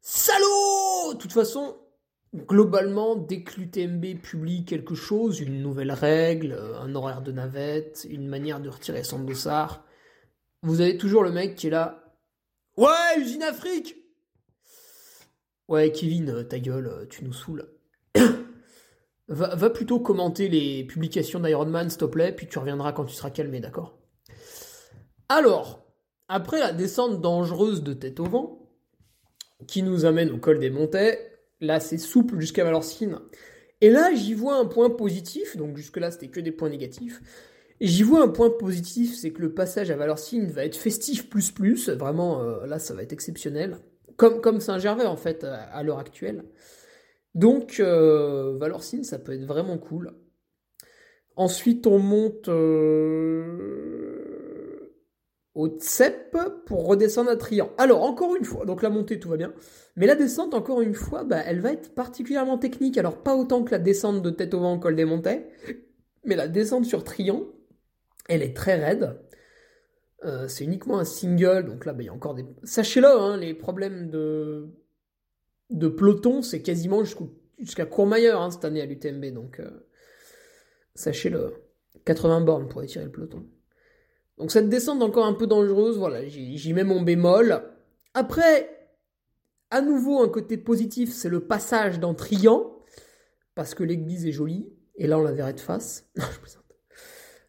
Salaud 0.00 1.14
De 1.14 1.18
toute 1.18 1.32
façon, 1.32 1.76
Globalement, 2.34 3.16
dès 3.16 3.42
que 3.42 3.58
l'UTMB 3.60 4.20
publie 4.20 4.64
quelque 4.64 4.94
chose, 4.94 5.40
une 5.40 5.62
nouvelle 5.62 5.92
règle, 5.92 6.52
euh, 6.52 6.78
un 6.80 6.94
horaire 6.94 7.22
de 7.22 7.32
navette, 7.32 8.06
une 8.10 8.28
manière 8.28 8.60
de 8.60 8.68
retirer 8.68 9.04
son 9.04 9.20
dossard, 9.20 9.84
vous 10.62 10.82
avez 10.82 10.98
toujours 10.98 11.22
le 11.22 11.30
mec 11.30 11.54
qui 11.54 11.68
est 11.68 11.70
là. 11.70 12.14
Ouais, 12.76 13.18
usine 13.18 13.42
Afrique 13.42 13.96
Ouais, 15.68 15.90
Kevin, 15.92 16.28
euh, 16.28 16.42
ta 16.42 16.58
gueule, 16.58 17.06
tu 17.08 17.24
nous 17.24 17.32
saoules. 17.32 17.66
va, 19.28 19.70
plutôt 19.70 20.00
commenter 20.00 20.48
les 20.48 20.84
publications 20.84 21.40
d'Ironman, 21.40 21.88
s'il 21.90 21.98
te 21.98 22.04
plaît, 22.04 22.32
puis 22.32 22.46
tu 22.46 22.58
reviendras 22.58 22.92
quand 22.92 23.04
tu 23.04 23.14
seras 23.14 23.30
calmé, 23.30 23.60
d'accord? 23.60 23.98
Alors, 25.28 25.84
après 26.28 26.60
la 26.60 26.72
descente 26.72 27.20
dangereuse 27.20 27.82
de 27.82 27.92
tête 27.92 28.20
au 28.20 28.24
vent, 28.24 28.70
qui 29.66 29.82
nous 29.82 30.04
amène 30.04 30.30
au 30.30 30.38
col 30.38 30.58
des 30.58 30.70
Montets, 30.70 31.36
Là, 31.60 31.80
c'est 31.80 31.98
souple 31.98 32.38
jusqu'à 32.38 32.64
Valorcine. 32.64 33.18
Et 33.80 33.90
là, 33.90 34.14
j'y 34.14 34.34
vois 34.34 34.56
un 34.56 34.66
point 34.66 34.90
positif. 34.90 35.56
Donc, 35.56 35.76
jusque-là, 35.76 36.10
c'était 36.10 36.28
que 36.28 36.40
des 36.40 36.52
points 36.52 36.68
négatifs. 36.68 37.20
J'y 37.80 38.02
vois 38.02 38.22
un 38.22 38.28
point 38.28 38.50
positif, 38.50 39.14
c'est 39.14 39.32
que 39.32 39.42
le 39.42 39.52
passage 39.52 39.90
à 39.90 39.96
Valorcine 39.96 40.46
va 40.46 40.64
être 40.64 40.76
festif 40.76 41.28
plus 41.28 41.50
plus. 41.50 41.90
Vraiment, 41.90 42.42
euh, 42.42 42.66
là, 42.66 42.78
ça 42.78 42.94
va 42.94 43.02
être 43.02 43.12
exceptionnel. 43.12 43.78
Comme 44.16 44.60
Saint-Gervais, 44.60 45.04
en 45.04 45.16
fait, 45.16 45.44
à, 45.44 45.82
l'heure 45.82 45.98
actuelle. 45.98 46.44
Donc, 47.36 47.80
euh, 47.80 48.56
Valorcine, 48.58 49.04
ça 49.04 49.18
peut 49.18 49.32
être 49.32 49.44
vraiment 49.44 49.76
cool. 49.76 50.14
Ensuite, 51.36 51.86
on 51.86 51.98
monte. 51.98 52.48
Euh, 52.48 53.76
au 55.54 55.68
Tsep 55.68 56.36
pour 56.66 56.86
redescendre 56.86 57.30
à 57.30 57.36
Trian. 57.36 57.70
Alors, 57.76 58.02
encore 58.04 58.36
une 58.36 58.44
fois, 58.44 58.64
donc 58.64 58.82
la 58.82 58.88
montée, 58.88 59.18
tout 59.20 59.28
va 59.28 59.36
bien. 59.36 59.52
Mais 59.96 60.06
la 60.06 60.14
descente, 60.14 60.54
encore 60.54 60.80
une 60.80 60.94
fois, 60.94 61.24
bah, 61.24 61.42
elle 61.44 61.60
va 61.60 61.72
être 61.72 61.94
particulièrement 61.94 62.58
technique. 62.58 62.96
Alors, 62.96 63.22
pas 63.22 63.36
autant 63.36 63.64
que 63.64 63.70
la 63.70 63.78
descente 63.78 64.22
de 64.22 64.30
tête 64.30 64.54
au 64.54 64.60
vent 64.60 64.74
au 64.74 64.78
col 64.78 64.96
des 64.96 65.04
Montets, 65.04 65.48
mais 66.24 66.36
la 66.36 66.48
descente 66.48 66.86
sur 66.86 67.04
Trian, 67.04 67.44
elle 68.28 68.42
est 68.42 68.56
très 68.56 68.76
raide. 68.82 69.18
Euh, 70.24 70.48
c'est 70.48 70.64
uniquement 70.64 70.98
un 70.98 71.04
single, 71.04 71.66
donc 71.66 71.84
là, 71.84 71.92
bah, 71.92 72.02
il 72.02 72.06
y 72.06 72.08
a 72.10 72.14
encore 72.14 72.34
des... 72.34 72.46
Sachez-le, 72.64 73.08
hein, 73.08 73.36
les 73.36 73.52
problèmes 73.54 74.10
de, 74.10 74.68
de 75.70 75.88
peloton, 75.88 76.42
c'est 76.42 76.62
quasiment 76.62 77.02
jusqu'à 77.58 77.86
Courmayeur 77.86 78.40
hein, 78.40 78.50
cette 78.50 78.64
année 78.64 78.80
à 78.80 78.86
l'UTMB, 78.86 79.26
donc 79.26 79.60
euh, 79.60 79.70
sachez-le. 80.94 81.54
80 82.04 82.42
bornes 82.42 82.68
pour 82.68 82.82
étirer 82.82 83.04
le 83.04 83.10
peloton. 83.10 83.44
Donc 84.38 84.52
cette 84.52 84.68
descente 84.68 85.02
encore 85.02 85.26
un 85.26 85.32
peu 85.32 85.46
dangereuse, 85.46 85.98
voilà, 85.98 86.24
j'y 86.26 86.72
mets 86.72 86.84
mon 86.84 87.02
bémol. 87.02 87.62
Après, 88.14 88.90
à 89.70 89.80
nouveau, 89.80 90.22
un 90.22 90.28
côté 90.28 90.56
positif, 90.56 91.12
c'est 91.12 91.28
le 91.28 91.40
passage 91.40 91.98
dans 91.98 92.14
Trian, 92.14 92.76
parce 93.54 93.74
que 93.74 93.82
l'église 93.82 94.26
est 94.26 94.32
jolie, 94.32 94.68
et 94.94 95.06
là 95.06 95.18
on 95.18 95.22
la 95.22 95.32
verrait 95.32 95.54
de 95.54 95.60
face. 95.60 96.08
Je. 96.16 96.22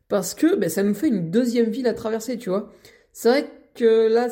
Parce 0.08 0.34
que 0.34 0.56
ben, 0.56 0.70
ça 0.70 0.84
nous 0.84 0.94
fait 0.94 1.10
une 1.10 1.30
deuxième 1.30 1.70
ville 1.70 1.88
à 1.88 1.94
traverser, 1.94 2.38
tu 2.38 2.50
vois. 2.50 2.72
C'est 3.12 3.30
vrai 3.30 3.52
que 3.76 4.08
là, 4.08 4.30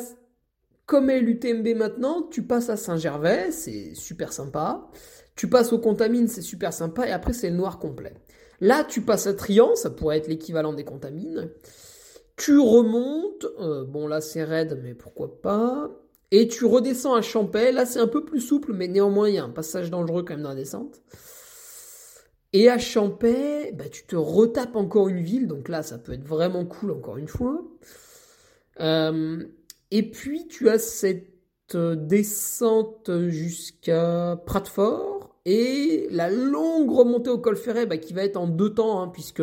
comme 0.86 1.10
est 1.10 1.20
l'UTMB 1.20 1.76
maintenant, 1.76 2.22
tu 2.30 2.42
passes 2.42 2.70
à 2.70 2.76
Saint-Gervais, 2.76 3.50
c'est 3.50 3.94
super 3.94 4.32
sympa. 4.32 4.88
Tu 5.34 5.48
passes 5.48 5.72
au 5.72 5.78
Contamine, 5.78 6.28
c'est 6.28 6.42
super 6.42 6.72
sympa. 6.72 7.06
Et 7.06 7.12
après, 7.12 7.32
c'est 7.32 7.50
le 7.50 7.56
noir 7.56 7.78
complet. 7.78 8.14
Là, 8.60 8.84
tu 8.84 9.02
passes 9.02 9.26
à 9.26 9.34
Trian, 9.34 9.74
ça 9.74 9.90
pourrait 9.90 10.18
être 10.18 10.28
l'équivalent 10.28 10.72
des 10.72 10.84
Contamines. 10.84 11.50
Tu 12.36 12.58
remontes, 12.58 13.46
euh, 13.60 13.84
bon 13.84 14.06
là 14.06 14.20
c'est 14.20 14.44
raide, 14.44 14.78
mais 14.82 14.94
pourquoi 14.94 15.40
pas. 15.40 15.90
Et 16.30 16.48
tu 16.48 16.66
redescends 16.66 17.14
à 17.14 17.22
Champais, 17.22 17.72
là 17.72 17.86
c'est 17.86 17.98
un 17.98 18.06
peu 18.06 18.24
plus 18.24 18.40
souple, 18.40 18.72
mais 18.74 18.88
néanmoins 18.88 19.28
il 19.28 19.36
y 19.36 19.38
a 19.38 19.44
un 19.44 19.50
passage 19.50 19.90
dangereux 19.90 20.22
quand 20.22 20.34
même 20.34 20.42
dans 20.42 20.50
la 20.50 20.54
descente. 20.54 21.00
Et 22.52 22.68
à 22.68 22.78
Champais, 22.78 23.72
bah, 23.72 23.88
tu 23.90 24.04
te 24.06 24.16
retapes 24.16 24.76
encore 24.76 25.08
une 25.08 25.22
ville, 25.22 25.46
donc 25.46 25.68
là 25.68 25.82
ça 25.82 25.98
peut 25.98 26.12
être 26.12 26.24
vraiment 26.24 26.66
cool 26.66 26.90
encore 26.92 27.16
une 27.16 27.28
fois. 27.28 27.62
Euh, 28.80 29.44
et 29.90 30.10
puis 30.10 30.46
tu 30.48 30.68
as 30.68 30.78
cette 30.78 31.76
descente 31.76 33.10
jusqu'à 33.28 34.40
Pratfort 34.46 35.36
et 35.44 36.08
la 36.10 36.28
longue 36.30 36.90
remontée 36.90 37.30
au 37.30 37.38
col 37.38 37.56
Ferret 37.56 37.86
bah, 37.86 37.96
qui 37.98 38.12
va 38.12 38.24
être 38.24 38.36
en 38.36 38.48
deux 38.48 38.74
temps, 38.74 39.00
hein, 39.00 39.08
puisque 39.08 39.42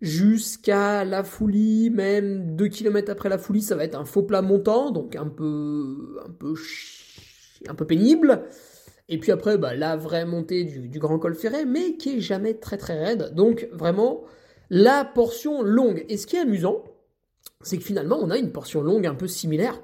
jusqu'à 0.00 1.04
la 1.04 1.22
Foulie, 1.22 1.90
même 1.90 2.56
deux 2.56 2.68
kilomètres 2.68 3.12
après 3.12 3.28
la 3.28 3.38
Foulie, 3.38 3.62
ça 3.62 3.76
va 3.76 3.84
être 3.84 3.94
un 3.94 4.04
faux 4.04 4.22
plat 4.22 4.42
montant, 4.42 4.90
donc 4.90 5.14
un 5.16 5.28
peu, 5.28 6.18
un 6.24 6.30
peu, 6.30 6.54
un 7.68 7.74
peu 7.74 7.86
pénible. 7.86 8.42
Et 9.08 9.18
puis 9.18 9.32
après, 9.32 9.58
bah, 9.58 9.74
la 9.74 9.96
vraie 9.96 10.24
montée 10.24 10.64
du, 10.64 10.98
grand 10.98 11.18
col 11.18 11.34
ferret, 11.34 11.64
mais 11.64 11.96
qui 11.96 12.16
est 12.16 12.20
jamais 12.20 12.54
très 12.54 12.76
très 12.76 12.98
raide. 12.98 13.34
Donc 13.34 13.68
vraiment, 13.72 14.22
la 14.70 15.04
portion 15.04 15.62
longue. 15.62 16.04
Et 16.08 16.16
ce 16.16 16.26
qui 16.26 16.36
est 16.36 16.40
amusant, 16.40 16.84
c'est 17.62 17.78
que 17.78 17.84
finalement, 17.84 18.18
on 18.20 18.30
a 18.30 18.38
une 18.38 18.52
portion 18.52 18.82
longue 18.82 19.06
un 19.06 19.14
peu 19.14 19.28
similaire 19.28 19.80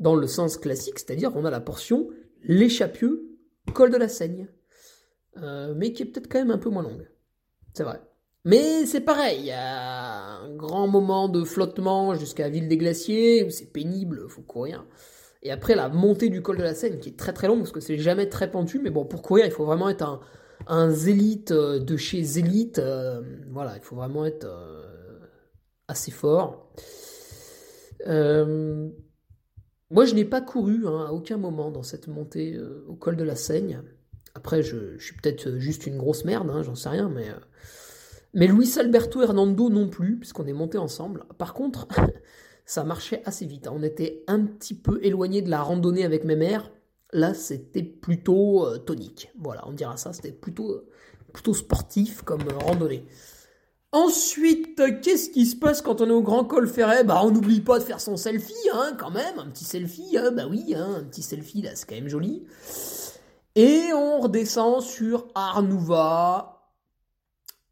dans 0.00 0.14
le 0.14 0.26
sens 0.26 0.56
classique, 0.56 0.98
c'est-à-dire 0.98 1.32
on 1.34 1.44
a 1.44 1.50
la 1.50 1.60
portion 1.60 2.08
l'échappieux 2.42 3.36
col 3.72 3.90
de 3.90 3.96
la 3.96 4.08
Seigne, 4.08 4.48
euh, 5.38 5.74
mais 5.76 5.92
qui 5.92 6.02
est 6.02 6.06
peut-être 6.06 6.28
quand 6.28 6.38
même 6.38 6.50
un 6.50 6.58
peu 6.58 6.70
moins 6.70 6.82
longue. 6.82 7.08
C'est 7.74 7.82
vrai. 7.82 8.00
Mais 8.44 8.86
c'est 8.86 9.00
pareil, 9.00 9.40
il 9.40 9.46
y 9.46 9.52
a 9.52 10.36
un 10.38 10.54
grand 10.54 10.86
moment 10.86 11.28
de 11.28 11.42
flottement 11.42 12.14
jusqu'à 12.14 12.48
Ville 12.48 12.68
des 12.68 12.76
Glaciers, 12.76 13.42
où 13.44 13.50
c'est 13.50 13.72
pénible, 13.72 14.28
faut 14.28 14.42
courir. 14.42 14.86
Et 15.42 15.50
après, 15.50 15.74
la 15.74 15.88
montée 15.88 16.28
du 16.28 16.42
col 16.42 16.58
de 16.58 16.62
la 16.62 16.74
Seine, 16.74 17.00
qui 17.00 17.08
est 17.10 17.18
très 17.18 17.32
très 17.32 17.48
longue, 17.48 17.58
parce 17.58 17.72
que 17.72 17.80
c'est 17.80 17.98
jamais 17.98 18.28
très 18.28 18.50
pentu, 18.50 18.78
mais 18.78 18.90
bon, 18.90 19.04
pour 19.04 19.22
courir, 19.22 19.46
il 19.46 19.50
faut 19.50 19.64
vraiment 19.64 19.88
être 19.88 20.02
un, 20.02 20.20
un 20.68 20.90
zélite 20.90 21.50
euh, 21.50 21.80
de 21.80 21.96
chez 21.96 22.22
zélite. 22.22 22.78
Euh, 22.78 23.20
voilà, 23.50 23.76
il 23.76 23.82
faut 23.82 23.96
vraiment 23.96 24.24
être 24.24 24.46
assez 25.88 26.10
fort. 26.10 26.65
Moi, 28.06 30.04
je 30.04 30.14
n'ai 30.14 30.24
pas 30.24 30.40
couru 30.40 30.86
hein, 30.86 31.06
à 31.08 31.12
aucun 31.12 31.36
moment 31.36 31.70
dans 31.70 31.82
cette 31.82 32.08
montée 32.08 32.58
au 32.88 32.94
col 32.94 33.16
de 33.16 33.24
la 33.24 33.36
Seigne. 33.36 33.82
Après, 34.34 34.62
je, 34.62 34.98
suis 34.98 35.14
peut-être 35.14 35.56
juste 35.58 35.86
une 35.86 35.96
grosse 35.96 36.24
merde, 36.24 36.50
hein, 36.50 36.62
j'en 36.62 36.74
sais 36.74 36.88
rien, 36.88 37.08
mais. 37.08 37.26
Luis 38.34 38.78
Alberto 38.78 39.22
Hernando 39.22 39.70
non 39.70 39.88
plus, 39.88 40.18
puisqu'on 40.18 40.46
est 40.46 40.52
monté 40.52 40.76
ensemble. 40.76 41.24
Par 41.38 41.54
contre, 41.54 41.88
ça 42.66 42.84
marchait 42.84 43.22
assez 43.24 43.46
vite. 43.46 43.68
On 43.70 43.82
était 43.82 44.24
un 44.26 44.44
petit 44.44 44.74
peu 44.74 45.00
éloigné 45.02 45.40
de 45.40 45.48
la 45.48 45.62
randonnée 45.62 46.04
avec 46.04 46.24
mes 46.24 46.36
mères. 46.36 46.70
Là, 47.12 47.32
c'était 47.32 47.82
plutôt 47.82 48.66
euh, 48.66 48.78
tonique. 48.78 49.30
Voilà, 49.38 49.66
on 49.66 49.72
dira 49.72 49.96
ça. 49.96 50.12
C'était 50.12 50.32
plutôt, 50.32 50.82
plutôt 51.32 51.54
sportif 51.54 52.22
comme 52.22 52.42
euh, 52.42 52.58
randonnée. 52.58 53.06
Ensuite, 53.96 55.00
qu'est-ce 55.00 55.30
qui 55.30 55.46
se 55.46 55.56
passe 55.56 55.80
quand 55.80 56.02
on 56.02 56.06
est 56.06 56.12
au 56.12 56.20
Grand 56.20 56.44
Col 56.44 56.68
Ferret? 56.68 57.02
Bah, 57.02 57.22
on 57.24 57.30
n'oublie 57.30 57.62
pas 57.62 57.78
de 57.78 57.84
faire 57.84 57.98
son 57.98 58.18
selfie, 58.18 58.52
hein, 58.74 58.94
quand 58.98 59.10
même. 59.10 59.38
Un 59.38 59.46
petit 59.46 59.64
selfie, 59.64 60.18
hein, 60.18 60.32
bah 60.32 60.42
oui, 60.50 60.74
hein, 60.76 60.96
un 60.98 61.04
petit 61.04 61.22
selfie, 61.22 61.62
là, 61.62 61.70
c'est 61.72 61.88
quand 61.88 61.94
même 61.94 62.06
joli. 62.06 62.44
Et 63.54 63.94
on 63.94 64.20
redescend 64.20 64.82
sur 64.82 65.28
Arnouva. 65.34 66.68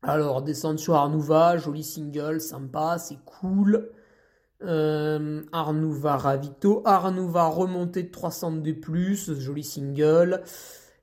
Alors, 0.02 0.40
descendre 0.40 0.80
sur 0.80 0.94
Arnouva, 0.94 1.58
joli 1.58 1.84
single, 1.84 2.40
sympa, 2.40 2.96
c'est 2.98 3.18
cool. 3.26 3.90
Euh, 4.62 5.42
Arnoux 5.52 5.92
va 5.92 6.16
ravito. 6.16 6.80
Arnoux 6.86 7.28
va 7.28 7.48
remonter 7.48 8.02
de 8.02 8.10
300 8.10 8.52
de 8.52 8.72
plus. 8.72 9.38
Joli 9.38 9.62
single. 9.62 10.42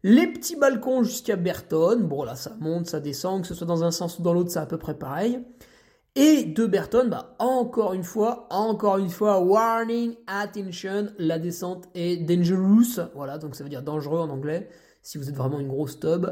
Les 0.04 0.28
petits 0.28 0.56
balcons 0.56 1.04
jusqu'à 1.04 1.36
Berton. 1.36 2.00
Bon, 2.02 2.24
là, 2.24 2.36
ça 2.36 2.56
monte, 2.60 2.88
ça 2.88 3.00
descend. 3.00 3.42
Que 3.42 3.48
ce 3.48 3.56
soit 3.56 3.68
dans 3.68 3.84
un 3.84 3.92
sens 3.92 4.20
ou 4.20 4.24
dans 4.24 4.34
l'autre, 4.34 4.52
c'est 4.52 4.60
à 4.60 4.66
peu 4.66 4.78
près 4.78 4.98
pareil. 4.98 5.44
Et 6.16 6.44
de 6.44 6.66
Berton, 6.66 7.08
bah, 7.08 7.36
encore 7.40 7.94
une 7.94 8.04
fois, 8.04 8.48
encore 8.50 8.98
une 8.98 9.10
fois, 9.10 9.40
warning, 9.40 10.16
attention, 10.28 11.08
la 11.18 11.40
descente 11.40 11.86
est 11.96 12.18
dangerous. 12.18 13.00
Voilà, 13.16 13.38
donc 13.38 13.56
ça 13.56 13.64
veut 13.64 13.70
dire 13.70 13.84
dangereux 13.84 14.20
en 14.20 14.30
anglais, 14.30 14.68
si 15.02 15.18
vous 15.18 15.30
êtes 15.30 15.36
vraiment 15.36 15.60
une 15.60 15.70
grosse 15.70 16.00
tub. 16.00 16.28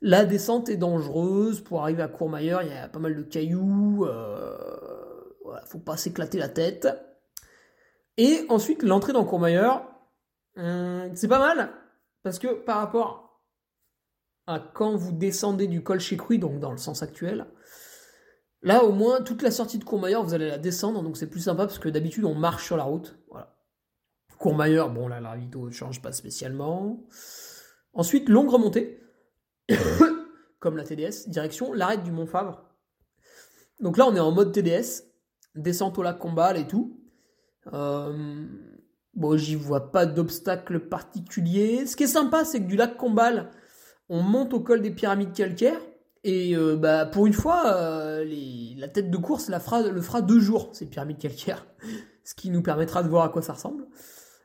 La 0.00 0.24
descente 0.24 0.68
est 0.68 0.76
dangereuse. 0.76 1.60
Pour 1.60 1.82
arriver 1.82 2.02
à 2.02 2.08
Courmayeur, 2.08 2.62
il 2.62 2.68
y 2.68 2.72
a 2.72 2.88
pas 2.88 3.00
mal 3.00 3.16
de 3.16 3.22
cailloux. 3.22 4.04
Euh 4.06 4.56
voilà, 5.50 5.66
faut 5.66 5.78
pas 5.78 5.96
s'éclater 5.96 6.38
la 6.38 6.48
tête. 6.48 6.88
Et 8.16 8.46
ensuite, 8.48 8.84
l'entrée 8.84 9.12
dans 9.12 9.24
Courmayeur, 9.24 9.84
hum, 10.56 11.10
c'est 11.14 11.26
pas 11.26 11.40
mal, 11.40 11.70
parce 12.22 12.38
que 12.38 12.48
par 12.48 12.78
rapport 12.78 13.40
à 14.46 14.58
quand 14.58 14.96
vous 14.96 15.12
descendez 15.12 15.66
du 15.66 15.82
col 15.82 16.00
chez 16.00 16.16
Cruy, 16.16 16.38
donc 16.38 16.60
dans 16.60 16.72
le 16.72 16.78
sens 16.78 17.02
actuel, 17.02 17.46
là 18.62 18.84
au 18.84 18.92
moins, 18.92 19.22
toute 19.22 19.42
la 19.42 19.50
sortie 19.50 19.78
de 19.78 19.84
Courmayeur, 19.84 20.24
vous 20.24 20.34
allez 20.34 20.48
la 20.48 20.58
descendre, 20.58 21.02
donc 21.02 21.16
c'est 21.16 21.28
plus 21.28 21.40
sympa, 21.40 21.66
parce 21.66 21.78
que 21.78 21.88
d'habitude, 21.88 22.24
on 22.24 22.34
marche 22.34 22.66
sur 22.66 22.76
la 22.76 22.84
route. 22.84 23.18
Voilà. 23.28 23.56
Courmayeur, 24.38 24.90
bon 24.90 25.06
là, 25.08 25.20
la 25.20 25.36
vidéo 25.36 25.66
ne 25.66 25.70
change 25.70 26.00
pas 26.00 26.12
spécialement. 26.12 27.06
Ensuite, 27.92 28.28
longue 28.28 28.50
remontée, 28.50 29.00
comme 30.60 30.76
la 30.76 30.84
TDS, 30.84 31.28
direction 31.28 31.72
l'arrêt 31.72 31.98
du 31.98 32.10
Mont 32.10 32.26
Favre. 32.26 32.64
Donc 33.80 33.96
là, 33.96 34.06
on 34.06 34.14
est 34.14 34.20
en 34.20 34.32
mode 34.32 34.52
TDS, 34.52 35.04
descente 35.54 35.98
au 35.98 36.02
lac 36.02 36.18
Combal 36.18 36.56
et 36.56 36.66
tout. 36.66 37.00
Euh, 37.72 38.46
bon, 39.14 39.36
j'y 39.36 39.54
vois 39.54 39.90
pas 39.92 40.06
d'obstacle 40.06 40.80
particulier. 40.80 41.86
Ce 41.86 41.96
qui 41.96 42.04
est 42.04 42.08
sympa, 42.08 42.44
c'est 42.44 42.60
que 42.60 42.66
du 42.66 42.76
lac 42.76 42.96
Combal, 42.96 43.50
on 44.08 44.22
monte 44.22 44.54
au 44.54 44.60
col 44.60 44.82
des 44.82 44.90
pyramides 44.90 45.32
calcaires. 45.32 45.80
Et 46.22 46.54
euh, 46.56 46.76
bah, 46.76 47.06
pour 47.06 47.26
une 47.26 47.32
fois, 47.32 47.74
euh, 47.74 48.24
la 48.76 48.88
tête 48.88 49.10
de 49.10 49.16
course 49.16 49.48
la 49.48 49.60
fera, 49.60 49.82
le 49.82 50.00
fera 50.02 50.20
deux 50.20 50.40
jours, 50.40 50.70
ces 50.72 50.86
pyramides 50.86 51.18
calcaires. 51.18 51.66
Ce 52.24 52.34
qui 52.34 52.50
nous 52.50 52.62
permettra 52.62 53.02
de 53.02 53.08
voir 53.08 53.24
à 53.24 53.28
quoi 53.30 53.42
ça 53.42 53.54
ressemble. 53.54 53.86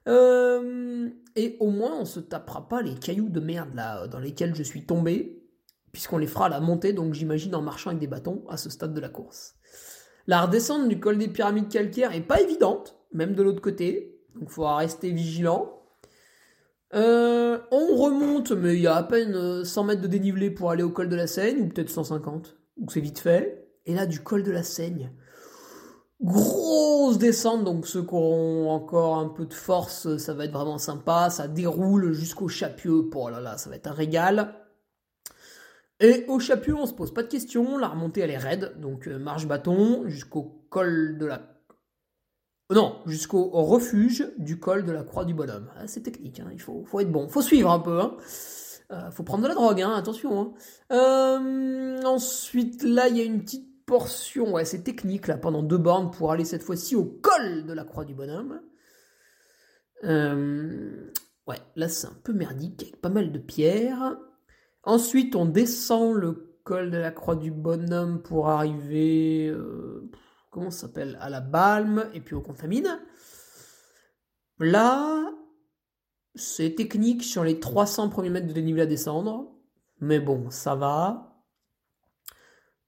et 0.08 1.58
au 1.60 1.70
moins, 1.70 2.00
on 2.00 2.06
se 2.06 2.20
tapera 2.20 2.68
pas 2.68 2.82
les 2.82 2.96
cailloux 2.96 3.30
de 3.30 3.40
merde 3.40 3.76
là 3.76 4.08
dans 4.08 4.20
lesquels 4.20 4.56
je 4.56 4.64
suis 4.64 4.86
tombé, 4.86 5.44
puisqu'on 5.92 6.18
les 6.18 6.28
fera 6.28 6.48
à 6.48 6.50
la 6.50 6.60
montée, 6.62 6.94
donc 6.94 7.14
j'imagine 7.14 7.54
en 7.56 7.62
marchant 7.62 7.92
avec 7.92 8.00
des 8.00 8.08
bâtons 8.08 8.44
à 8.50 8.58
ce 8.58 8.70
stade 8.70 8.94
de 8.94 9.00
la 9.02 9.10
course. 9.10 9.56
La 10.28 10.42
redescente 10.42 10.90
du 10.90 11.00
col 11.00 11.18
des 11.18 11.28
pyramides 11.28 11.70
calcaires 11.70 12.14
est 12.16 12.22
pas 12.22 12.42
évidente, 12.42 12.98
même 13.14 13.36
de 13.36 13.44
l'autre 13.44 13.62
côté. 13.62 14.15
Donc 14.36 14.50
il 14.50 14.54
faudra 14.54 14.78
rester 14.78 15.12
vigilant. 15.12 15.82
Euh, 16.94 17.60
on 17.72 17.96
remonte, 17.98 18.52
mais 18.52 18.76
il 18.76 18.82
y 18.82 18.88
a 18.88 18.96
à 18.96 19.04
peine 19.04 19.64
100 19.64 19.82
euh, 19.82 19.88
mètres 19.88 20.02
de 20.02 20.08
dénivelé 20.08 20.50
pour 20.50 20.72
aller 20.72 20.84
au 20.84 20.90
col 20.90 21.10
de 21.10 21.16
la 21.16 21.28
Seigne, 21.28 21.62
ou 21.62 21.68
peut-être 21.68 21.90
150. 21.90 22.58
Donc 22.78 22.92
c'est 22.92 23.02
vite 23.02 23.20
fait. 23.20 23.68
Et 23.86 23.94
là, 23.94 24.06
du 24.06 24.22
col 24.22 24.44
de 24.44 24.52
la 24.52 24.64
Seigne, 24.64 25.12
grosse 26.22 27.18
descente, 27.18 27.64
donc 27.64 27.88
ceux 27.88 28.04
qui 28.04 28.14
auront 28.14 28.70
encore 28.70 29.18
un 29.18 29.30
peu 29.30 29.46
de 29.46 29.54
force, 29.54 30.18
ça 30.18 30.34
va 30.34 30.46
être 30.46 30.54
vraiment 30.54 30.78
sympa. 30.78 31.30
Ça 31.30 31.48
déroule 31.48 32.14
jusqu'au 32.14 32.48
Chapieux. 32.48 33.10
Oh 33.14 33.30
là 33.30 33.40
là, 33.42 33.58
ça 33.58 33.70
va 33.70 33.76
être 33.76 33.88
un 33.88 33.94
régal. 33.94 34.56
Et 36.00 36.26
au 36.28 36.40
Chapieux, 36.40 36.76
on 36.76 36.86
se 36.86 36.94
pose 36.94 37.14
pas 37.14 37.24
de 37.24 37.28
questions, 37.28 37.78
la 37.78 37.88
remontée 37.88 38.22
elle 38.22 38.32
est 38.32 38.38
raide, 38.38 38.74
donc 38.82 39.08
euh, 39.08 39.18
marche 39.18 39.48
bâton 39.48 40.04
jusqu'au 40.08 40.66
col 40.70 41.18
de 41.18 41.26
la... 41.26 41.42
Non, 42.72 43.02
jusqu'au 43.06 43.48
refuge 43.50 44.28
du 44.38 44.60
col 44.60 44.86
de 44.86 44.92
la 44.92 45.04
Croix 45.04 45.24
du 45.24 45.36
Bonhomme. 45.36 45.70
Ah, 45.78 45.88
c'est 45.88 46.02
technique, 46.02 46.40
hein, 46.40 46.50
il 46.52 46.60
faut, 46.60 46.84
être 47.00 47.12
bon, 47.12 47.28
faut 47.28 47.44
suivre 47.44 47.70
un 47.70 47.80
peu. 47.80 48.02
Hein. 48.02 48.18
Euh, 48.92 49.12
faut 49.12 49.24
prendre 49.24 49.44
de 49.44 49.48
la 49.48 49.54
drogue, 49.54 49.82
hein, 49.82 49.94
attention. 49.94 50.42
Hein. 50.42 50.54
Euh, 50.92 52.02
ensuite, 52.04 52.82
là, 52.84 53.08
il 53.08 53.18
y 53.18 53.22
a 53.22 53.24
une 53.24 53.44
petite 53.44 53.86
portion 53.86 54.54
ouais, 54.54 54.64
assez 54.64 54.84
technique 54.84 55.28
là, 55.28 55.38
pendant 55.38 55.62
deux 55.62 55.78
bornes 55.78 56.10
pour 56.10 56.32
aller 56.32 56.46
cette 56.46 56.64
fois-ci 56.64 56.96
au 56.96 57.06
col 57.06 57.68
de 57.68 57.74
la 57.74 57.84
Croix 57.84 58.04
du 58.04 58.16
Bonhomme. 58.16 58.62
Euh, 60.04 61.12
ouais, 61.48 61.60
là 61.76 61.88
c'est 61.88 62.08
un 62.08 62.18
peu 62.24 62.34
merdique, 62.34 62.82
avec 62.82 63.00
pas 63.00 63.10
mal 63.10 63.32
de 63.32 63.40
pierres. 63.40 64.18
Ensuite, 64.84 65.36
on 65.36 65.46
descend 65.46 66.16
le 66.16 66.60
col 66.64 66.90
de 66.90 66.98
la 66.98 67.12
Croix 67.12 67.36
du 67.36 67.52
Bonhomme 67.52 68.24
pour 68.24 68.50
arriver, 68.50 69.54
comment 70.56 70.72
s'appelle, 70.72 71.18
à 71.20 71.30
la 71.30 71.42
Balme 71.42 72.06
et 72.14 72.22
puis 72.22 72.34
au 72.34 72.40
Contamine. 72.40 72.98
Là, 74.58 75.30
c'est 76.34 76.76
technique 76.76 77.26
sur 77.26 77.44
les 77.44 77.60
300 77.60 78.08
premiers 78.08 78.30
mètres 78.30 78.48
de 78.48 78.54
dénivelé 78.54 78.84
à 78.84 78.86
descendre, 78.86 79.54
mais 80.00 80.22
bon, 80.22 80.50
ça 80.50 80.76
va. 80.76 81.44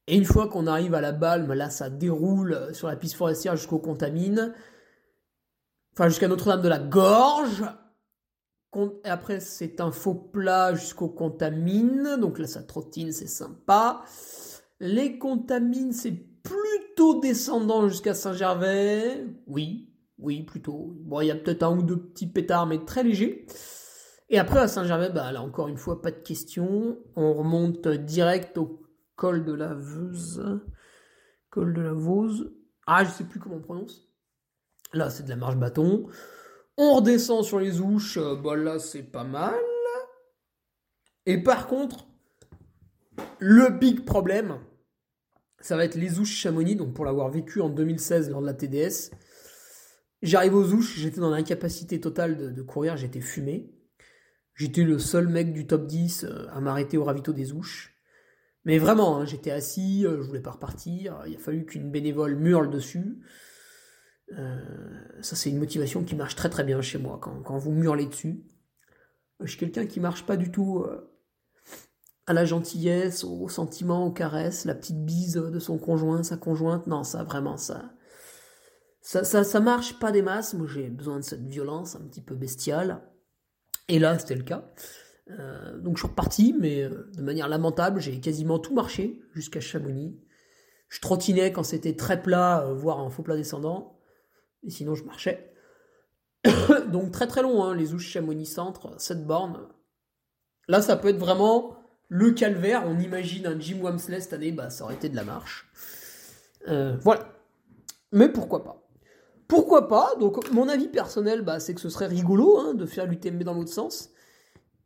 Et 0.08 0.16
une 0.16 0.24
fois 0.24 0.48
qu'on 0.48 0.66
arrive 0.66 0.94
à 0.94 1.02
la 1.02 1.12
Balme, 1.12 1.52
là, 1.52 1.70
ça 1.70 1.90
déroule 1.90 2.74
sur 2.74 2.88
la 2.88 2.96
piste 2.96 3.16
forestière 3.16 3.58
jusqu'au 3.58 3.80
Contamine. 3.80 4.54
Enfin, 5.92 6.08
jusqu'à 6.08 6.30
Notre-Dame 6.30 6.62
de 6.62 6.70
la 6.70 6.80
Gorge. 6.80 7.66
Après, 9.04 9.42
c'est 9.42 9.82
un 9.82 9.92
faux 9.92 10.16
plat 10.16 10.74
jusqu'au 10.74 11.10
Contamine. 11.10 12.16
Donc 12.18 12.40
là, 12.40 12.48
ça 12.48 12.64
trottine, 12.64 13.12
c'est 13.12 13.28
sympa. 13.28 14.04
Les 14.80 15.18
Contamines, 15.18 15.92
c'est 15.92 16.27
plutôt 16.48 17.20
descendant 17.20 17.88
jusqu'à 17.88 18.14
Saint-Gervais. 18.14 19.26
Oui, 19.48 19.94
oui, 20.18 20.44
plutôt. 20.44 20.94
Bon, 21.02 21.22
il 21.22 21.28
y 21.28 21.32
a 21.32 21.36
peut-être 21.36 21.64
un 21.64 21.78
ou 21.78 21.84
deux 21.84 21.98
petits 21.98 22.28
pétards, 22.28 22.68
mais 22.68 22.86
très 22.86 23.04
légers. 23.04 23.46
Et 24.30 24.40
après, 24.40 24.60
à 24.60 24.68
Saint-Gervais, 24.68 25.10
bah, 25.10 25.32
là, 25.32 25.42
encore 25.42 25.68
une 25.68 25.78
fois, 25.78 26.02
pas 26.02 26.12
de 26.12 26.20
question. 26.20 26.98
On 27.16 27.34
remonte 27.34 27.88
direct 27.88 28.58
au 28.58 28.82
col 29.16 29.46
de 29.46 29.54
la 29.54 29.74
Veuse. 29.74 30.62
Col 31.50 31.74
de 31.74 31.82
la 31.82 31.94
Vose. 31.94 32.54
Ah, 32.86 33.04
je 33.04 33.10
sais 33.10 33.24
plus 33.24 33.40
comment 33.40 33.56
on 33.56 33.62
prononce. 33.62 34.10
Là, 34.94 35.10
c'est 35.10 35.24
de 35.24 35.30
la 35.30 35.36
marche 35.36 35.58
bâton. 35.58 36.08
On 36.78 36.96
redescend 36.96 37.44
sur 37.44 37.60
les 37.60 37.82
ouches. 37.82 38.18
Euh, 38.18 38.36
bah, 38.36 38.56
là, 38.56 38.80
c'est 38.80 39.04
pas 39.04 39.24
mal. 39.24 39.56
Et 41.26 41.44
par 41.44 41.68
contre, 41.68 42.08
le 43.40 43.70
big 43.70 44.06
problème, 44.06 44.60
ça 45.60 45.76
va 45.76 45.86
être 45.86 45.96
les 45.96 46.20
ouches 46.20 46.36
Chamonix. 46.36 46.76
Donc, 46.76 46.94
pour 46.94 47.06
l'avoir 47.06 47.30
vécu 47.30 47.62
en 47.62 47.70
2016 47.70 48.30
lors 48.30 48.42
de 48.42 48.46
la 48.46 48.54
TDS, 48.54 49.12
J'arrive 50.24 50.56
aux 50.56 50.74
ouches, 50.74 50.98
j'étais 50.98 51.20
dans 51.20 51.30
l'incapacité 51.30 52.00
totale 52.00 52.54
de, 52.54 52.62
courir, 52.64 52.98
j'étais 52.98 53.22
fumé. 53.22 53.72
J'étais 54.56 54.84
le 54.84 54.98
seul 54.98 55.28
mec 55.28 55.54
du 55.54 55.68
top 55.68 55.86
10 55.86 56.24
euh, 56.24 56.48
à 56.50 56.60
m'arrêter 56.60 56.98
au 56.98 57.04
ravito 57.04 57.32
des 57.34 57.54
ouches. 57.54 57.96
Mais 58.66 58.80
vraiment, 58.80 59.18
hein, 59.18 59.26
j'étais 59.26 59.52
assis, 59.52 60.04
euh, 60.06 60.18
je 60.18 60.28
voulais 60.28 60.42
pas 60.42 60.52
repartir, 60.52 61.22
il 61.28 61.36
a 61.36 61.40
fallu 61.40 61.66
qu'une 61.66 61.92
bénévole 61.92 62.36
murle 62.36 62.72
dessus. 62.72 63.20
Euh, 64.34 64.60
ça, 65.22 65.36
c'est 65.36 65.52
une 65.52 65.60
motivation 65.60 66.04
qui 66.04 66.16
marche 66.16 66.36
très 66.36 66.50
très 66.50 66.64
bien 66.64 66.82
chez 66.82 66.98
moi, 66.98 67.20
quand, 67.22 67.58
vous 67.58 67.72
murlez 67.72 68.08
dessus. 68.08 68.44
Je 69.40 69.52
suis 69.52 69.60
quelqu'un 69.60 69.86
qui 69.86 70.00
marche 70.00 70.26
pas 70.26 70.36
du 70.36 70.50
tout 70.50 70.84
à 72.28 72.34
la 72.34 72.44
gentillesse, 72.44 73.24
au 73.24 73.48
sentiment, 73.48 74.06
aux 74.06 74.12
caresses, 74.12 74.66
la 74.66 74.76
petite 74.76 75.04
bise 75.04 75.36
de 75.36 75.60
son 75.60 75.78
conjoint, 75.78 76.24
sa 76.24 76.36
conjointe. 76.36 76.86
Non, 76.86 77.04
ça, 77.06 77.24
vraiment, 77.24 77.56
ça, 77.56 77.94
ça, 79.02 79.24
ça, 79.24 79.60
marche 79.62 79.98
pas 79.98 80.12
des 80.12 80.22
masses. 80.22 80.54
Moi, 80.54 80.68
j'ai 80.68 80.90
besoin 80.90 81.18
de 81.18 81.24
cette 81.24 81.48
violence 81.48 81.96
un 81.96 82.02
petit 82.02 82.22
peu 82.22 82.36
bestiale. 82.36 83.02
Et 83.88 83.98
là, 83.98 84.20
c'était 84.20 84.36
le 84.36 84.44
cas. 84.44 84.70
Euh, 85.32 85.78
donc, 85.78 85.96
je 85.96 86.02
suis 86.02 86.10
reparti, 86.10 86.54
mais 86.60 86.84
euh, 86.84 87.10
de 87.16 87.22
manière 87.22 87.48
lamentable. 87.48 88.02
J'ai 88.02 88.20
quasiment 88.20 88.60
tout 88.60 88.74
marché 88.74 89.22
jusqu'à 89.34 89.62
Chamonix. 89.62 90.20
Je 90.90 91.00
trottinais 91.00 91.54
quand 91.54 91.64
c'était 91.64 91.96
très 91.96 92.22
plat, 92.22 92.64
euh, 92.64 92.74
voire 92.74 93.00
un 93.00 93.10
faux 93.10 93.24
plat 93.24 93.38
descendant. 93.38 94.02
Et 94.64 94.70
sinon, 94.70 94.96
je 94.96 95.06
marchais. 95.06 95.54
donc, 96.92 97.12
très 97.12 97.28
très 97.28 97.42
long, 97.42 97.64
hein, 97.64 97.74
les 97.74 97.94
ouches 97.94 98.10
Chamonix 98.10 98.46
Centre, 98.46 99.00
7 99.00 99.26
bornes. 99.26 99.70
Là, 100.68 100.82
ça 100.82 100.98
peut 100.98 101.08
être 101.08 101.18
vraiment 101.18 101.78
le 102.10 102.32
calvaire. 102.32 102.84
On 102.88 103.00
imagine 103.00 103.48
un 103.48 103.60
Jim 103.60 103.80
Wamsley 103.82 104.20
cette 104.22 104.34
année, 104.34 104.52
bah, 104.52 104.70
ça 104.70 104.84
aurait 104.84 104.96
été 104.96 105.10
de 105.10 105.16
la 105.16 105.24
marche. 105.24 105.70
voilà. 106.66 107.34
Mais 108.12 108.30
pourquoi 108.30 108.64
pas? 108.64 108.88
Pourquoi 109.48 109.88
pas? 109.88 110.16
Donc, 110.20 110.52
mon 110.52 110.68
avis 110.68 110.88
personnel, 110.88 111.42
bah, 111.42 111.60
c'est 111.60 111.74
que 111.74 111.82
ce 111.82 111.90
serait 111.90 112.08
rigolo 112.08 112.58
hein, 112.58 112.74
de 112.74 112.86
faire 112.86 113.06
l'UTMB 113.06 113.44
dans 113.44 113.54
l'autre 113.54 113.72
sens. 113.72 114.10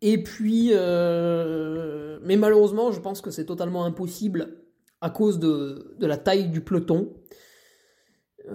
Et 0.01 0.21
puis, 0.21 0.69
euh, 0.73 2.19
mais 2.23 2.36
malheureusement, 2.36 2.91
je 2.91 2.99
pense 2.99 3.21
que 3.21 3.31
c'est 3.31 3.45
totalement 3.45 3.86
impossible 3.86 4.57
à 4.99 5.10
cause 5.10 5.39
de, 5.39 5.95
la 5.99 6.17
taille 6.17 6.49
du 6.49 6.62
peloton, 6.62 7.13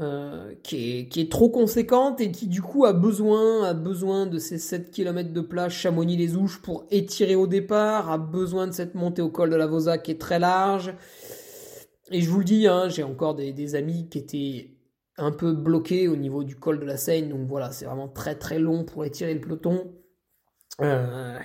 euh, 0.01 0.55
qui, 0.63 1.09
est, 1.15 1.31
trop 1.31 1.49
conséquente 1.49 2.21
et 2.21 2.31
qui 2.31 2.47
du 2.47 2.63
coup 2.63 2.85
a 2.85 2.93
besoin, 2.93 3.65
a 3.65 3.75
besoin 3.75 4.27
de 4.27 4.39
ces 4.39 4.59
7 4.59 4.91
km 4.91 5.33
de 5.33 5.41
plage 5.41 5.79
Chamonix-les-Ouches 5.79 6.61
pour 6.63 6.87
étirer 6.91 7.35
au 7.35 7.47
départ, 7.47 8.11
a 8.11 8.19
besoin 8.19 8.67
de 8.67 8.73
cette 8.73 8.95
montée 8.95 9.23
au 9.23 9.31
col 9.31 9.51
de 9.51 9.57
la 9.57 9.67
Vosa 9.67 9.99
qui 9.99 10.11
est 10.11 10.21
très 10.21 10.39
large. 10.39 10.95
Et 12.11 12.21
je 12.21 12.31
vous 12.31 12.39
le 12.39 12.45
dis, 12.45 12.67
hein, 12.67 12.89
j'ai 12.89 13.03
encore 13.03 13.35
des 13.35 13.75
amis 13.75 14.09
qui 14.09 14.19
étaient 14.19 14.77
un 15.19 15.33
peu 15.33 15.53
bloqué 15.53 16.09
au 16.09 16.17
niveau 16.17 16.45
du 16.45 16.57
col 16.57 16.79
de 16.81 16.85
la 16.85 16.97
Seine. 16.97 17.29
Donc 17.29 17.47
voilà, 17.49 17.71
c'est 17.71 17.87
vraiment 17.87 18.09
très 18.09 18.35
très 18.35 18.59
long 18.59 18.85
pour 18.85 19.05
étirer 19.05 19.35
le 19.35 19.41
peloton. 19.41 19.93
Euh, 20.81 21.39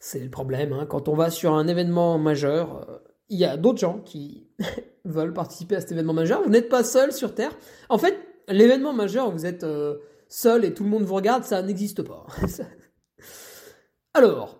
c'est 0.00 0.20
le 0.20 0.30
problème. 0.30 0.72
Hein. 0.72 0.86
Quand 0.86 1.08
on 1.08 1.14
va 1.14 1.30
sur 1.30 1.54
un 1.54 1.68
événement 1.68 2.18
majeur, 2.18 2.88
euh, 2.88 2.98
il 3.28 3.38
y 3.38 3.44
a 3.44 3.56
d'autres 3.56 3.78
gens 3.78 4.00
qui 4.00 4.46
veulent 5.04 5.32
participer 5.32 5.76
à 5.76 5.80
cet 5.80 5.92
événement 5.92 6.12
majeur. 6.12 6.42
Vous 6.42 6.50
n'êtes 6.50 6.68
pas 6.68 6.84
seul 6.84 7.12
sur 7.12 7.34
Terre. 7.34 7.56
En 7.88 7.98
fait, 7.98 8.18
l'événement 8.48 8.92
majeur, 8.92 9.30
vous 9.30 9.46
êtes 9.46 9.64
euh, 9.64 9.98
seul 10.28 10.64
et 10.64 10.74
tout 10.74 10.84
le 10.84 10.90
monde 10.90 11.04
vous 11.04 11.14
regarde, 11.14 11.44
ça 11.44 11.62
n'existe 11.62 12.02
pas. 12.02 12.26
Alors, 14.14 14.58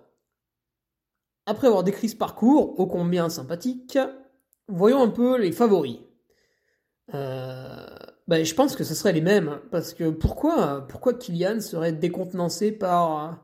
après 1.47 1.67
avoir 1.67 1.83
décrit 1.83 2.09
ce 2.09 2.17
parcours, 2.17 2.79
ô 2.79 2.87
combien 2.87 3.29
sympathique, 3.29 3.99
voyons 4.69 5.03
un 5.03 5.09
peu 5.09 5.39
les 5.39 5.53
favoris. 5.53 6.01
Euh, 7.15 7.87
ben, 8.29 8.45
je 8.45 8.55
pense 8.55 8.77
que 8.77 8.85
ce 8.85 8.95
serait 8.95 9.13
les 9.13 9.23
mêmes. 9.23 9.59
Parce 9.71 9.95
que 9.95 10.11
pourquoi, 10.11 10.87
pourquoi 10.87 11.15
Kylian 11.15 11.61
serait 11.61 11.93
décontenancé 11.93 12.73
par, 12.73 13.43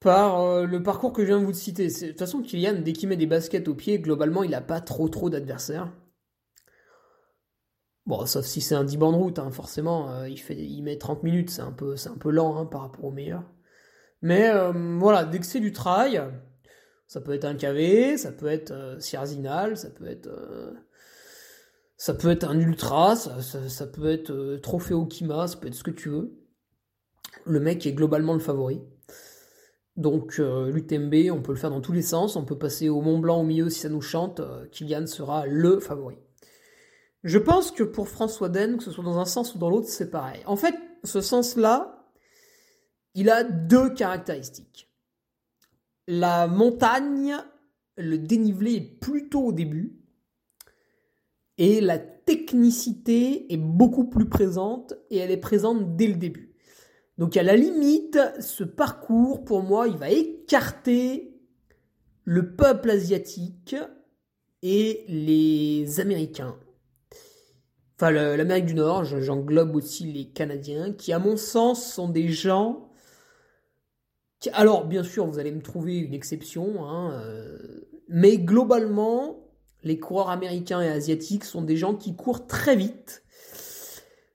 par 0.00 0.40
euh, 0.40 0.66
le 0.66 0.82
parcours 0.82 1.12
que 1.12 1.22
je 1.22 1.28
viens 1.28 1.40
de 1.40 1.44
vous 1.44 1.52
citer 1.52 1.88
De 1.88 2.08
toute 2.08 2.18
façon, 2.18 2.42
Kylian, 2.42 2.80
dès 2.82 2.92
qu'il 2.92 3.08
met 3.08 3.16
des 3.16 3.26
baskets 3.26 3.68
au 3.68 3.74
pied, 3.74 3.98
globalement, 4.00 4.42
il 4.42 4.50
n'a 4.50 4.60
pas 4.60 4.80
trop 4.80 5.08
trop 5.08 5.30
d'adversaires. 5.30 5.92
Bon, 8.06 8.24
sauf 8.26 8.44
si 8.44 8.60
c'est 8.60 8.74
un 8.74 8.84
10 8.84 8.96
bandes 8.96 9.14
route, 9.14 9.38
hein, 9.38 9.50
forcément, 9.50 10.10
euh, 10.10 10.28
il, 10.28 10.38
fait, 10.38 10.56
il 10.56 10.82
met 10.82 10.98
30 10.98 11.22
minutes, 11.22 11.50
c'est 11.50 11.62
un 11.62 11.72
peu, 11.72 11.96
c'est 11.96 12.08
un 12.08 12.16
lent 12.24 12.56
hein, 12.56 12.66
par 12.66 12.80
rapport 12.82 13.04
au 13.04 13.12
meilleur. 13.12 13.44
Mais 14.22 14.52
voilà, 14.98 15.24
dès 15.24 15.38
que 15.38 15.46
c'est 15.46 15.60
du 15.60 15.72
trail, 15.72 16.22
ça 17.06 17.22
peut 17.22 17.32
être 17.32 17.46
un 17.46 17.54
KV, 17.54 18.18
ça 18.18 18.32
peut 18.32 18.48
être 18.48 18.96
Sierzinal, 18.98 19.78
ça 19.78 19.88
peut 19.88 20.06
être 20.06 20.28
ça 22.00 22.14
peut 22.14 22.30
être 22.30 22.44
un 22.44 22.58
ultra, 22.58 23.14
ça, 23.14 23.86
peut 23.86 24.08
être 24.10 24.30
euh, 24.30 24.58
trophée 24.58 24.94
Okima, 24.94 25.46
ça 25.46 25.58
peut 25.58 25.68
être 25.68 25.74
ce 25.74 25.82
que 25.82 25.90
tu 25.90 26.08
veux. 26.08 26.32
Le 27.44 27.60
mec 27.60 27.84
est 27.84 27.92
globalement 27.92 28.32
le 28.32 28.40
favori. 28.40 28.80
Donc 29.96 30.38
euh, 30.38 30.70
l'UTMB, 30.70 31.30
on 31.30 31.42
peut 31.42 31.52
le 31.52 31.58
faire 31.58 31.70
dans 31.70 31.80
tous 31.80 31.92
les 31.92 32.02
sens. 32.02 32.36
On 32.36 32.44
peut 32.44 32.58
passer 32.58 32.88
au 32.88 33.00
Mont 33.00 33.18
Blanc 33.18 33.40
au 33.40 33.44
milieu 33.44 33.68
si 33.68 33.80
ça 33.80 33.88
nous 33.88 34.00
chante. 34.00 34.40
Euh, 34.40 34.66
Kylian 34.68 35.06
sera 35.06 35.46
le 35.46 35.80
favori. 35.80 36.18
Je 37.22 37.38
pense 37.38 37.70
que 37.70 37.82
pour 37.82 38.08
François 38.08 38.48
Den, 38.48 38.78
que 38.78 38.84
ce 38.84 38.90
soit 38.90 39.04
dans 39.04 39.18
un 39.18 39.26
sens 39.26 39.54
ou 39.54 39.58
dans 39.58 39.68
l'autre, 39.68 39.88
c'est 39.88 40.10
pareil. 40.10 40.42
En 40.46 40.56
fait, 40.56 40.74
ce 41.04 41.20
sens-là, 41.20 42.08
il 43.14 43.28
a 43.28 43.44
deux 43.44 43.92
caractéristiques. 43.92 44.90
La 46.06 46.46
montagne, 46.46 47.36
le 47.96 48.18
dénivelé 48.18 48.74
est 48.76 48.98
plutôt 49.00 49.46
au 49.46 49.52
début 49.52 50.00
et 51.58 51.80
la 51.80 51.98
technicité 51.98 53.52
est 53.52 53.58
beaucoup 53.58 54.08
plus 54.08 54.28
présente 54.28 54.94
et 55.10 55.18
elle 55.18 55.30
est 55.30 55.36
présente 55.36 55.96
dès 55.96 56.06
le 56.06 56.14
début. 56.14 56.49
Donc 57.20 57.36
à 57.36 57.42
la 57.42 57.54
limite, 57.54 58.18
ce 58.40 58.64
parcours, 58.64 59.44
pour 59.44 59.62
moi, 59.62 59.88
il 59.88 59.98
va 59.98 60.08
écarter 60.08 61.38
le 62.24 62.56
peuple 62.56 62.88
asiatique 62.88 63.76
et 64.62 65.04
les 65.06 66.00
Américains. 66.00 66.56
Enfin, 67.96 68.10
l'Amérique 68.10 68.64
du 68.64 68.74
Nord, 68.74 69.04
j'englobe 69.04 69.76
aussi 69.76 70.10
les 70.10 70.30
Canadiens, 70.30 70.94
qui 70.94 71.12
à 71.12 71.18
mon 71.18 71.36
sens 71.36 71.92
sont 71.92 72.08
des 72.08 72.30
gens... 72.30 72.88
Alors, 74.54 74.86
bien 74.86 75.02
sûr, 75.02 75.26
vous 75.26 75.38
allez 75.38 75.52
me 75.52 75.60
trouver 75.60 75.98
une 75.98 76.14
exception, 76.14 76.86
hein, 76.86 77.12
euh, 77.22 77.58
mais 78.08 78.38
globalement, 78.38 79.46
les 79.82 79.98
coureurs 79.98 80.30
américains 80.30 80.80
et 80.80 80.88
asiatiques 80.88 81.44
sont 81.44 81.60
des 81.60 81.76
gens 81.76 81.94
qui 81.94 82.16
courent 82.16 82.46
très 82.46 82.76
vite 82.76 83.24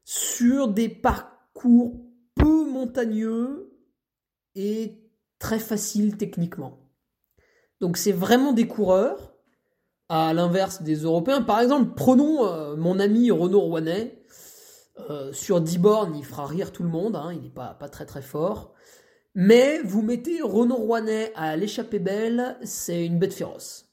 sur 0.03 0.67
des 0.67 0.87
parcours 0.87 2.04
montagneux 2.85 3.71
et 4.55 5.01
très 5.39 5.59
faciles 5.59 6.17
techniquement. 6.17 6.79
Donc 7.81 7.97
c'est 7.97 8.11
vraiment 8.11 8.53
des 8.53 8.67
coureurs 8.67 9.33
à 10.07 10.33
l'inverse 10.33 10.81
des 10.81 10.95
Européens. 10.95 11.41
Par 11.41 11.59
exemple, 11.59 11.93
prenons 11.95 12.45
euh, 12.45 12.75
mon 12.75 12.99
ami 12.99 13.31
Renaud 13.31 13.61
Rouanet. 13.61 14.21
Euh, 15.09 15.33
sur 15.33 15.59
10 15.59 15.77
bornes, 15.79 16.15
il 16.15 16.23
fera 16.23 16.45
rire 16.45 16.71
tout 16.71 16.83
le 16.83 16.87
monde, 16.87 17.17
hein, 17.17 17.33
il 17.33 17.41
n'est 17.41 17.49
pas, 17.49 17.73
pas 17.73 17.89
très 17.89 18.05
très 18.05 18.21
fort. 18.21 18.73
Mais 19.33 19.81
vous 19.83 20.01
mettez 20.01 20.41
Renaud 20.41 20.77
Rouanet 20.77 21.33
à 21.35 21.57
l'échappée 21.57 21.99
belle, 21.99 22.57
c'est 22.63 23.05
une 23.05 23.19
bête 23.19 23.33
féroce. 23.33 23.89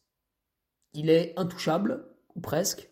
Il 0.95 1.11
est 1.11 1.33
intouchable, 1.37 2.07
ou 2.37 2.41
presque. 2.41 2.89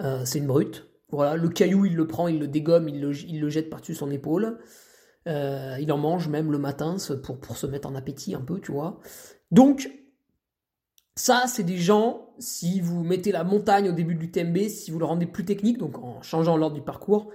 Euh, 0.00 0.24
c'est 0.24 0.38
une 0.38 0.46
brute. 0.46 0.86
Voilà, 1.10 1.36
le 1.36 1.50
caillou, 1.50 1.84
il 1.84 1.94
le 1.94 2.06
prend, 2.06 2.26
il 2.26 2.38
le 2.38 2.48
dégomme, 2.48 2.88
il 2.88 3.00
le 3.40 3.50
jette 3.50 3.68
par-dessus 3.68 3.94
son 3.94 4.10
épaule. 4.10 4.58
Il 5.26 5.92
en 5.92 5.98
mange 5.98 6.28
même 6.28 6.52
le 6.52 6.58
matin 6.58 6.96
pour, 7.22 7.38
pour 7.38 7.56
se 7.56 7.66
mettre 7.66 7.88
en 7.88 7.94
appétit 7.94 8.34
un 8.34 8.40
peu, 8.40 8.60
tu 8.60 8.72
vois. 8.72 9.00
Donc, 9.50 9.90
ça, 11.16 11.44
c'est 11.46 11.62
des 11.62 11.76
gens, 11.76 12.34
si 12.38 12.80
vous 12.80 13.04
mettez 13.04 13.30
la 13.30 13.44
montagne 13.44 13.88
au 13.88 13.92
début 13.92 14.14
de 14.14 14.20
l'UTMB, 14.20 14.68
si 14.68 14.90
vous 14.90 14.98
le 14.98 15.04
rendez 15.04 15.26
plus 15.26 15.44
technique, 15.44 15.78
donc 15.78 15.98
en 15.98 16.20
changeant 16.22 16.56
l'ordre 16.56 16.74
du 16.74 16.82
parcours, 16.82 17.30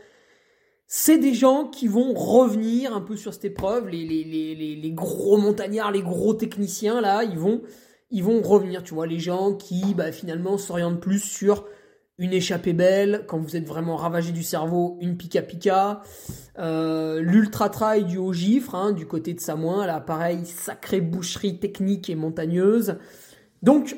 c'est 0.92 1.18
des 1.20 1.34
gens 1.34 1.68
qui 1.68 1.88
vont 1.88 2.14
revenir 2.14 2.94
un 2.96 3.02
peu 3.02 3.16
sur 3.16 3.34
cette 3.34 3.46
épreuve. 3.46 3.88
Les, 3.88 4.06
les, 4.06 4.24
les, 4.24 4.76
les, 4.76 4.92
gros 4.92 5.38
montagnards, 5.38 5.92
les 5.92 6.02
gros 6.02 6.34
techniciens, 6.34 7.00
là, 7.00 7.24
ils 7.24 7.38
vont, 7.38 7.62
ils 8.10 8.24
vont 8.24 8.42
revenir. 8.42 8.84
Tu 8.84 8.96
vois, 8.96 9.06
les 9.06 9.20
gens 9.20 9.54
qui, 9.54 9.94
bah, 9.94 10.12
finalement, 10.12 10.58
s'orientent 10.58 11.00
plus 11.00 11.20
sur 11.20 11.66
une 12.20 12.34
échappée 12.34 12.74
belle, 12.74 13.24
quand 13.28 13.40
vous 13.40 13.56
êtes 13.56 13.66
vraiment 13.66 13.96
ravagé 13.96 14.34
du 14.34 14.44
cerveau, 14.44 14.98
une 15.00 15.16
pika 15.16 15.42
pika, 15.42 16.02
euh, 16.60 17.22
l'ultra 17.22 17.70
trail 17.70 18.04
du 18.04 18.18
haut 18.18 18.34
gifre, 18.34 18.76
hein, 18.76 18.92
du 18.92 19.08
côté 19.08 19.34
de 19.34 19.40
Samoin, 19.40 19.88
là, 19.88 20.02
pareil, 20.02 20.46
sacrée 20.46 21.00
boucherie 21.00 21.60
technique 21.60 22.10
et 22.10 22.16
montagneuse. 22.16 22.98
Donc, 23.64 23.96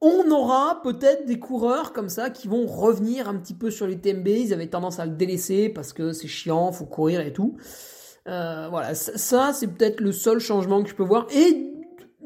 on 0.00 0.30
aura 0.30 0.80
peut-être 0.82 1.26
des 1.26 1.38
coureurs 1.38 1.92
comme 1.92 2.08
ça 2.08 2.30
qui 2.30 2.48
vont 2.48 2.66
revenir 2.66 3.28
un 3.28 3.36
petit 3.36 3.54
peu 3.54 3.70
sur 3.70 3.86
les 3.86 3.98
TMB. 3.98 4.26
Ils 4.28 4.54
avaient 4.54 4.66
tendance 4.66 4.98
à 4.98 5.04
le 5.04 5.12
délaisser 5.12 5.68
parce 5.68 5.92
que 5.92 6.12
c'est 6.12 6.28
chiant, 6.28 6.72
faut 6.72 6.86
courir 6.86 7.20
et 7.20 7.34
tout. 7.34 7.56
Euh, 8.26 8.68
voilà, 8.70 8.94
ça, 8.94 9.52
c'est 9.52 9.68
peut-être 9.68 10.00
le 10.00 10.12
seul 10.12 10.38
changement 10.38 10.82
que 10.82 10.88
je 10.88 10.94
peux 10.94 11.04
voir. 11.04 11.26
Et 11.30 11.72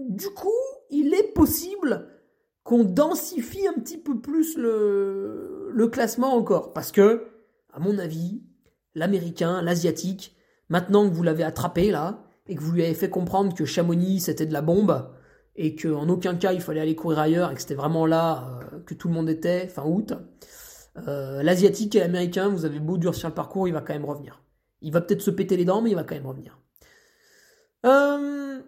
du 0.09 0.29
coup, 0.29 0.49
il 0.91 1.13
est 1.13 1.33
possible 1.35 2.07
qu'on 2.67 2.83
densifie 2.83 3.67
un 3.69 3.75
petit 3.75 3.97
peu 3.97 4.21
plus 4.21 4.59
le, 4.59 5.89
classement 5.93 6.35
encore. 6.35 6.73
Parce 6.73 6.91
que, 6.91 7.29
à 7.73 7.79
mon 7.79 7.97
avis, 7.99 8.43
l'américain, 8.97 9.63
l'asiatique, 9.63 10.37
maintenant 10.69 11.09
que 11.09 11.15
vous 11.15 11.23
l'avez 11.23 11.45
attrapé 11.45 11.93
là, 11.93 12.25
et 12.49 12.57
que 12.57 12.61
vous 12.61 12.73
lui 12.73 12.85
avez 12.85 12.95
fait 12.95 13.09
comprendre 13.09 13.55
que 13.55 13.65
Chamonix 13.65 14.21
c'était 14.21 14.47
de 14.47 14.53
la 14.53 14.63
bombe, 14.63 15.09
et 15.55 15.77
qu'en 15.77 16.09
aucun 16.09 16.35
cas 16.35 16.53
il 16.53 16.61
fallait 16.61 16.81
aller 16.81 16.97
courir 16.97 17.21
ailleurs 17.21 17.53
et 17.53 17.55
que 17.55 17.61
c'était 17.61 17.75
vraiment 17.75 18.05
là 18.05 18.61
euh, 18.61 18.81
que 18.81 18.95
tout 18.95 19.09
le 19.09 19.15
monde 19.15 19.31
était, 19.31 19.69
fin 19.69 19.85
août, 19.85 20.13
euh, 21.07 21.43
l'asiatique 21.45 21.95
et 21.95 22.01
l'américain, 22.01 22.49
vous 22.49 22.65
avez 22.65 22.81
beau 22.81 22.99
durcir 22.99 23.29
le 23.29 23.35
parcours, 23.35 23.69
il 23.69 23.75
va 23.75 23.81
quand 23.81 23.95
même 23.95 24.05
revenir. 24.05 24.43
Il 24.81 24.93
va 24.93 25.01
peut-être 25.01 25.23
se 25.23 25.31
péter 25.31 25.57
les 25.57 25.65
dents, 25.65 25.83
mais 25.83 25.91
il 25.91 25.97
va 25.97 26.03
quand 26.03 26.17
même 26.17 26.27
revenir. 26.27 26.59
Euh... 27.85 28.61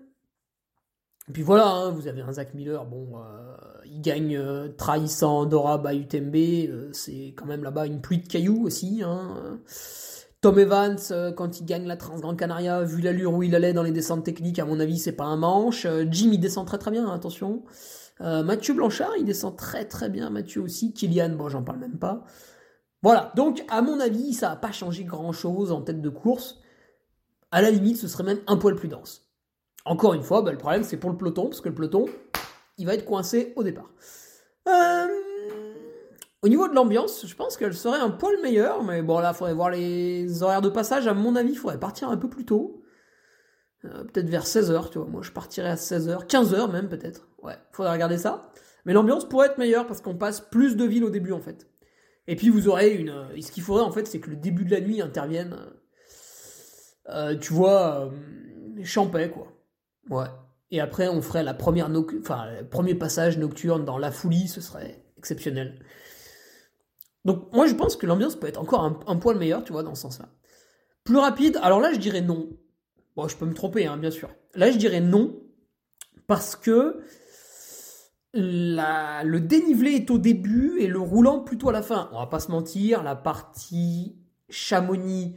Et 1.29 1.33
puis 1.33 1.43
voilà, 1.43 1.69
hein, 1.69 1.91
vous 1.91 2.09
avez 2.09 2.23
un 2.23 2.33
Zach 2.33 2.55
Miller, 2.55 2.85
bon, 2.87 3.19
euh, 3.19 3.55
il 3.85 4.01
gagne 4.01 4.41
trahissant 4.77 5.45
Dora 5.45 5.83
à 5.85 5.95
UTMB, 5.95 6.93
c'est 6.93 7.35
quand 7.37 7.47
même 7.47 7.63
là-bas 7.63 7.87
une 7.87 8.01
pluie 8.01 8.19
de 8.19 8.29
cailloux 8.29 8.65
aussi. 8.65 9.03
Hein. 9.05 9.61
Tom 10.41 10.57
Evans, 10.57 10.99
euh, 11.11 11.33
quand 11.33 11.59
il 11.61 11.67
gagne 11.67 11.87
la 11.87 11.97
Trans 11.97 12.19
Gran 12.19 12.37
Canaria, 12.37 12.83
vu 12.85 13.03
l'allure 13.03 13.35
où 13.35 13.43
il 13.43 13.57
allait 13.57 13.73
dans 13.73 13.83
les 13.83 13.91
descentes 13.91 14.25
techniques, 14.25 14.61
à 14.61 14.65
mon 14.65 14.79
avis, 14.79 14.99
c'est 14.99 15.13
pas 15.13 15.25
un 15.25 15.37
manche. 15.37 15.85
Euh, 15.85 16.05
Jim, 16.09 16.31
il 16.33 16.39
descend 16.39 16.65
très 16.65 16.79
très 16.79 16.93
bien, 16.93 17.09
hein, 17.09 17.13
attention. 17.13 17.65
Euh, 18.21 18.45
Mathieu 18.45 18.75
Blanchard, 18.75 19.17
il 19.19 19.25
descend 19.25 19.57
très 19.57 19.85
très 19.85 20.09
bien. 20.09 20.31
Mathieu 20.31 20.63
aussi. 20.63 20.93
Kylian, 20.93 21.31
bon, 21.31 21.49
j'en 21.49 21.65
parle 21.65 21.81
même 21.81 21.99
pas. 21.99 22.25
Voilà, 23.03 23.33
donc 23.35 23.65
à 23.69 23.83
mon 23.83 23.99
avis, 23.99 24.33
ça 24.33 24.51
n'a 24.51 24.57
pas 24.57 24.71
changé 24.71 25.03
grand 25.05 25.33
chose 25.33 25.73
en 25.73 25.83
tête 25.83 26.01
de 26.01 26.09
course. 26.09 26.61
À 27.51 27.61
la 27.61 27.71
limite, 27.71 27.97
ce 27.97 28.07
serait 28.07 28.25
même 28.25 28.41
un 28.47 28.57
poil 28.57 28.77
plus 28.77 28.89
dense. 28.89 29.28
Encore 29.89 30.13
une 30.13 30.23
fois, 30.23 30.43
bah, 30.43 30.53
le 30.53 30.59
problème 30.59 30.85
c'est 30.85 30.99
pour 30.99 31.09
le 31.09 31.17
peloton, 31.17 31.45
parce 31.47 31.63
que 31.63 31.69
le 31.71 31.75
peloton, 31.75 32.05
il 32.77 32.85
va 32.85 32.93
être 32.93 33.07
coincé 33.07 33.55
au 33.57 33.63
départ. 33.63 33.91
Euh, 34.69 35.07
au 36.43 36.49
niveau 36.49 36.69
de 36.69 36.75
l'ambiance, 36.75 37.27
je 37.27 37.35
pense 37.35 37.57
qu'elle 37.57 37.73
serait 37.73 37.99
un 37.99 38.11
poil 38.11 38.35
meilleure, 38.43 38.85
mais 38.85 39.01
bon 39.01 39.19
là, 39.19 39.31
il 39.33 39.37
faudrait 39.37 39.55
voir 39.55 39.71
les 39.71 40.43
horaires 40.43 40.61
de 40.61 40.69
passage. 40.69 41.07
À 41.07 41.15
mon 41.15 41.35
avis, 41.37 41.53
il 41.53 41.59
faudrait 41.59 41.81
partir 41.81 42.11
un 42.11 42.19
peu 42.19 42.29
plus 42.29 42.45
tôt. 42.45 42.83
Euh, 43.87 44.05
peut-être 44.05 44.29
vers 44.29 44.45
16h, 44.45 44.91
tu 44.91 44.99
vois. 44.99 45.09
Moi, 45.09 45.23
je 45.23 45.33
partirais 45.33 45.71
à 45.71 45.77
16h, 45.77 46.27
15h 46.27 46.71
même 46.71 46.91
peut-être. 46.91 47.27
Ouais, 47.43 47.57
faudrait 47.73 47.93
regarder 47.93 48.19
ça. 48.19 48.53
Mais 48.85 48.93
l'ambiance 48.93 49.27
pourrait 49.27 49.47
être 49.47 49.59
meilleure 49.59 49.87
parce 49.87 50.03
qu'on 50.03 50.17
passe 50.17 50.43
plus 50.43 50.77
de 50.77 50.85
villes 50.85 51.05
au 51.05 51.11
début 51.11 51.33
en 51.33 51.41
fait. 51.41 51.67
Et 52.27 52.37
puis 52.37 52.51
vous 52.51 52.69
aurez 52.69 52.91
une. 52.91 53.27
Et 53.35 53.41
ce 53.41 53.51
qu'il 53.51 53.63
faudrait 53.63 53.85
en 53.85 53.91
fait, 53.91 54.07
c'est 54.07 54.21
que 54.21 54.29
le 54.29 54.37
début 54.37 54.67
de 54.67 54.71
la 54.71 54.83
nuit 54.83 55.01
intervienne. 55.01 55.57
Euh, 57.09 57.37
tu 57.39 57.55
vois, 57.55 58.07
euh, 58.07 58.11
Champais 58.85 59.31
quoi. 59.31 59.58
Ouais. 60.11 60.27
Et 60.71 60.81
après, 60.81 61.09
on 61.09 61.23
ferait 61.23 61.43
la 61.43 61.55
première 61.55 61.89
le 61.89 62.63
premier 62.69 62.95
passage 62.95 63.39
nocturne 63.39 63.85
dans 63.85 63.99
la 63.99 64.11
folie, 64.11 64.49
ce 64.49 64.61
serait 64.61 65.03
exceptionnel. 65.17 65.79
Donc 67.25 67.53
moi 67.53 67.67
je 67.67 67.75
pense 67.75 67.97
que 67.97 68.07
l'ambiance 68.07 68.37
peut 68.37 68.47
être 68.47 68.61
encore 68.61 68.85
un, 68.85 69.17
poil 69.17 69.37
meilleur, 69.37 69.65
tu 69.65 69.73
vois, 69.73 69.83
dans 69.83 69.95
ce 69.95 70.03
sens-là. 70.03 70.29
Plus 71.05 71.17
rapide, 71.17 71.59
alors 71.63 71.81
là 71.81 71.93
je 71.93 71.99
dirais 71.99 72.21
non. 72.21 72.51
Bon, 73.17 73.29
je 73.29 73.37
peux 73.37 73.47
me 73.47 73.55
tromper, 73.55 73.87
hein, 73.87 73.97
bien 73.97 74.11
sûr. 74.11 74.31
Là 74.55 74.71
je 74.71 74.79
dirais 74.79 75.01
non, 75.01 75.41
parce 76.27 76.55
que 76.55 77.03
le 78.35 79.39
dénivelé 79.39 79.93
est 79.93 80.11
au 80.11 80.19
début 80.19 80.79
et 80.81 80.87
le 80.87 81.01
roulant 81.01 81.41
plutôt 81.41 81.71
à 81.71 81.73
la 81.73 81.83
fin. 81.83 82.09
On 82.13 82.19
va 82.19 82.27
pas 82.27 82.41
se 82.41 82.51
mentir, 82.51 83.03
la 83.03 83.17
partie 83.17 84.17
Chamonix 84.49 85.35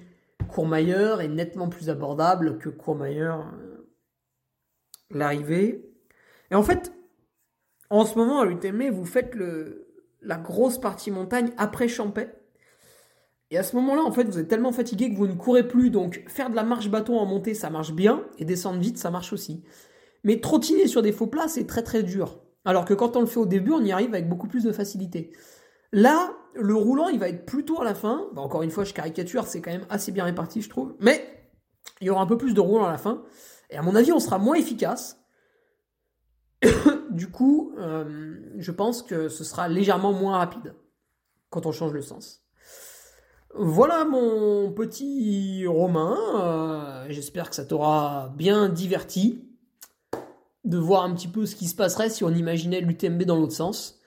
Courmayeur 0.50 1.22
est 1.22 1.30
nettement 1.30 1.70
plus 1.70 1.90
abordable 1.90 2.58
que 2.58 2.70
Courmayeur 2.70 3.40
euh, 3.54 3.71
l'arrivée. 5.18 5.90
Et 6.52 6.56
en 6.56 6.64
fait, 6.64 6.94
en 7.90 8.06
ce 8.06 8.18
moment 8.18 8.40
à 8.40 8.46
l'UTM, 8.46 8.90
vous 8.90 9.06
faites 9.06 9.36
la 10.22 10.38
grosse 10.38 10.80
partie 10.80 11.12
montagne 11.12 11.52
après 11.58 11.88
Champais. 11.88 12.34
Et 13.50 13.58
à 13.58 13.64
ce 13.64 13.76
moment-là, 13.76 14.04
en 14.04 14.12
fait, 14.12 14.24
vous 14.24 14.40
êtes 14.40 14.48
tellement 14.48 14.72
fatigué 14.72 15.12
que 15.12 15.18
vous 15.18 15.28
ne 15.28 15.34
courez 15.34 15.68
plus. 15.68 15.90
Donc, 15.90 16.24
faire 16.28 16.50
de 16.50 16.56
la 16.56 16.64
marche 16.64 16.90
bâton 16.90 17.18
en 17.20 17.26
montée, 17.26 17.54
ça 17.54 17.70
marche 17.70 17.92
bien. 17.92 18.24
Et 18.38 18.46
descendre 18.46 18.80
vite, 18.80 18.98
ça 18.98 19.12
marche 19.12 19.34
aussi. 19.34 19.64
Mais 20.24 20.40
trottiner 20.40 20.88
sur 20.88 21.02
des 21.02 21.12
faux 21.12 21.28
plats, 21.28 21.50
c'est 21.50 21.68
très 21.68 21.84
très 21.84 22.02
dur. 22.02 22.40
Alors 22.64 22.86
que 22.86 22.94
quand 22.94 23.18
on 23.18 23.22
le 23.22 23.26
fait 23.26 23.40
au 23.40 23.46
début, 23.46 23.72
on 23.72 23.84
y 23.84 23.92
arrive 23.92 24.14
avec 24.14 24.30
beaucoup 24.30 24.48
plus 24.48 24.64
de 24.64 24.72
facilité. 24.72 25.34
Là, 25.92 26.34
le 26.54 26.76
roulant, 26.76 27.10
il 27.10 27.20
va 27.20 27.28
être 27.28 27.46
plutôt 27.46 27.82
à 27.82 27.84
la 27.84 27.96
fin. 27.96 28.28
encore 28.38 28.62
une 28.62 28.72
fois, 28.72 28.86
je 28.86 28.94
caricature, 28.94 29.46
c'est 29.48 29.62
quand 29.62 29.72
même 29.72 29.86
assez 29.90 30.12
bien 30.12 30.24
réparti, 30.24 30.62
je 30.62 30.70
trouve. 30.70 30.96
Mais 31.00 31.50
il 32.00 32.08
y 32.08 32.10
aura 32.10 32.22
un 32.22 32.28
peu 32.28 32.38
plus 32.38 32.54
de 32.54 32.62
roulant 32.62 32.86
à 32.86 32.92
la 32.92 32.98
fin. 32.98 33.24
Et 33.72 33.78
à 33.78 33.82
mon 33.82 33.96
avis, 33.96 34.12
on 34.12 34.20
sera 34.20 34.38
moins 34.38 34.56
efficace. 34.56 35.18
du 37.10 37.30
coup, 37.32 37.74
euh, 37.78 38.36
je 38.58 38.72
pense 38.72 39.02
que 39.02 39.30
ce 39.30 39.44
sera 39.44 39.68
légèrement 39.68 40.14
moins 40.14 40.38
rapide 40.38 40.76
quand 41.50 41.66
on 41.66 41.72
change 41.72 41.94
le 41.94 42.02
sens. 42.02 42.44
Voilà 43.54 44.06
mon 44.06 44.72
petit 44.72 45.66
Romain. 45.68 46.18
Euh, 46.40 47.06
j'espère 47.10 47.50
que 47.50 47.56
ça 47.56 47.66
t'aura 47.66 48.34
bien 48.38 48.70
diverti 48.70 49.44
de 50.64 50.78
voir 50.78 51.04
un 51.04 51.14
petit 51.14 51.28
peu 51.28 51.46
ce 51.46 51.56
qui 51.56 51.68
se 51.68 51.76
passerait 51.76 52.10
si 52.10 52.24
on 52.24 52.30
imaginait 52.30 52.82
l'UTMB 52.82 53.24
dans 53.24 53.36
l'autre 53.36 53.54
sens. 53.54 54.00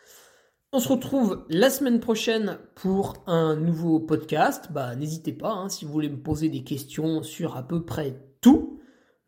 On 0.73 0.81
se 0.81 0.89
retrouve 0.89 1.45
la 1.51 1.71
semaine 1.71 2.01
prochaine 2.01 2.59
pour 2.75 3.23
un 3.27 3.55
nouveau 3.55 4.01
podcast. 4.01 4.69
Bah, 4.73 4.97
n'hésitez 4.97 5.33
pas 5.33 5.53
hein, 5.53 5.69
si 5.69 5.85
vous 5.85 5.93
voulez 5.93 6.09
me 6.09 6.21
poser 6.21 6.49
des 6.49 6.65
questions 6.65 7.23
sur 7.23 7.57
à 7.57 7.63
peu 7.63 7.85
près 7.85 8.21
tout. 8.41 8.81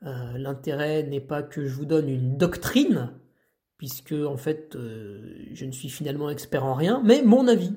Euh, 0.04 0.36
l'intérêt 0.36 1.04
n'est 1.04 1.20
pas 1.20 1.42
que 1.42 1.66
je 1.66 1.74
vous 1.74 1.86
donne 1.86 2.08
une 2.08 2.36
doctrine, 2.36 3.12
puisque 3.78 4.12
en 4.12 4.36
fait 4.36 4.76
euh, 4.76 5.34
je 5.52 5.64
ne 5.64 5.72
suis 5.72 5.88
finalement 5.88 6.30
expert 6.30 6.64
en 6.64 6.74
rien, 6.74 7.02
mais 7.04 7.22
mon 7.22 7.48
avis, 7.48 7.72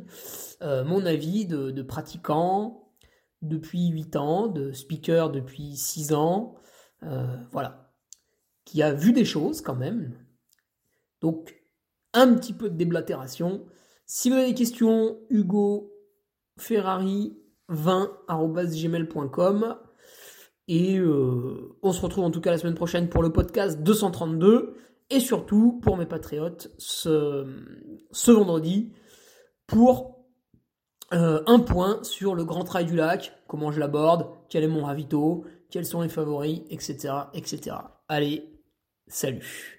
euh, 0.62 0.84
mon 0.84 1.06
avis 1.06 1.46
de, 1.46 1.82
pratiquant 1.82 2.92
depuis 3.42 3.88
8 3.88 4.18
ans, 4.18 4.48
de 4.48 4.74
speaker 4.74 5.32
depuis 5.32 5.78
6 5.78 6.14
ans, 6.14 6.56
voilà, 7.52 7.94
qui 8.66 8.84
a 8.84 8.94
vu 8.94 9.14
des 9.14 9.24
choses 9.24 9.62
quand 9.62 9.76
même. 9.76 10.14
Donc 11.22 11.56
un 12.14 12.34
petit 12.34 12.52
peu 12.52 12.70
de 12.70 12.76
déblatération. 12.76 13.66
Si 14.06 14.30
vous 14.30 14.36
avez 14.36 14.48
des 14.48 14.56
questions, 14.56 15.18
Hugo 15.30 15.94
Ferrari 16.58 17.38
20.gmail.com 17.70 19.78
et 20.70 21.02
on 21.82 21.92
se 21.92 22.02
retrouve 22.02 22.24
en 22.24 22.32
tout 22.32 22.42
cas 22.42 22.52
la 22.52 22.58
semaine 22.58 22.76
prochaine 22.76 23.10
pour 23.10 23.24
le 23.24 23.32
podcast 23.32 23.82
232 23.82 24.76
et 25.10 25.20
surtout 25.20 25.80
pour 25.82 25.98
mes 25.98 26.06
patriotes 26.06 26.72
ce, 26.78 27.48
ce 28.12 28.32
vendredi 28.32 28.94
pour 29.66 30.20
euh, 31.14 31.42
un 31.48 31.60
point 31.60 32.04
sur 32.04 32.36
le 32.36 32.46
Grand 32.46 32.64
Trail 32.64 32.86
du 32.86 32.96
Lac, 32.96 33.34
comment 33.48 33.72
je 33.72 33.80
l'aborde, 33.80 34.28
quel 34.48 34.64
est 34.64 34.68
mon 34.68 34.84
ravito, 34.84 35.44
quels 35.72 35.86
sont 35.86 36.02
les 36.02 36.10
favoris, 36.10 36.62
etc. 36.70 37.14
etc. 37.34 37.78
Allez, 38.08 38.44
salut 39.08 39.79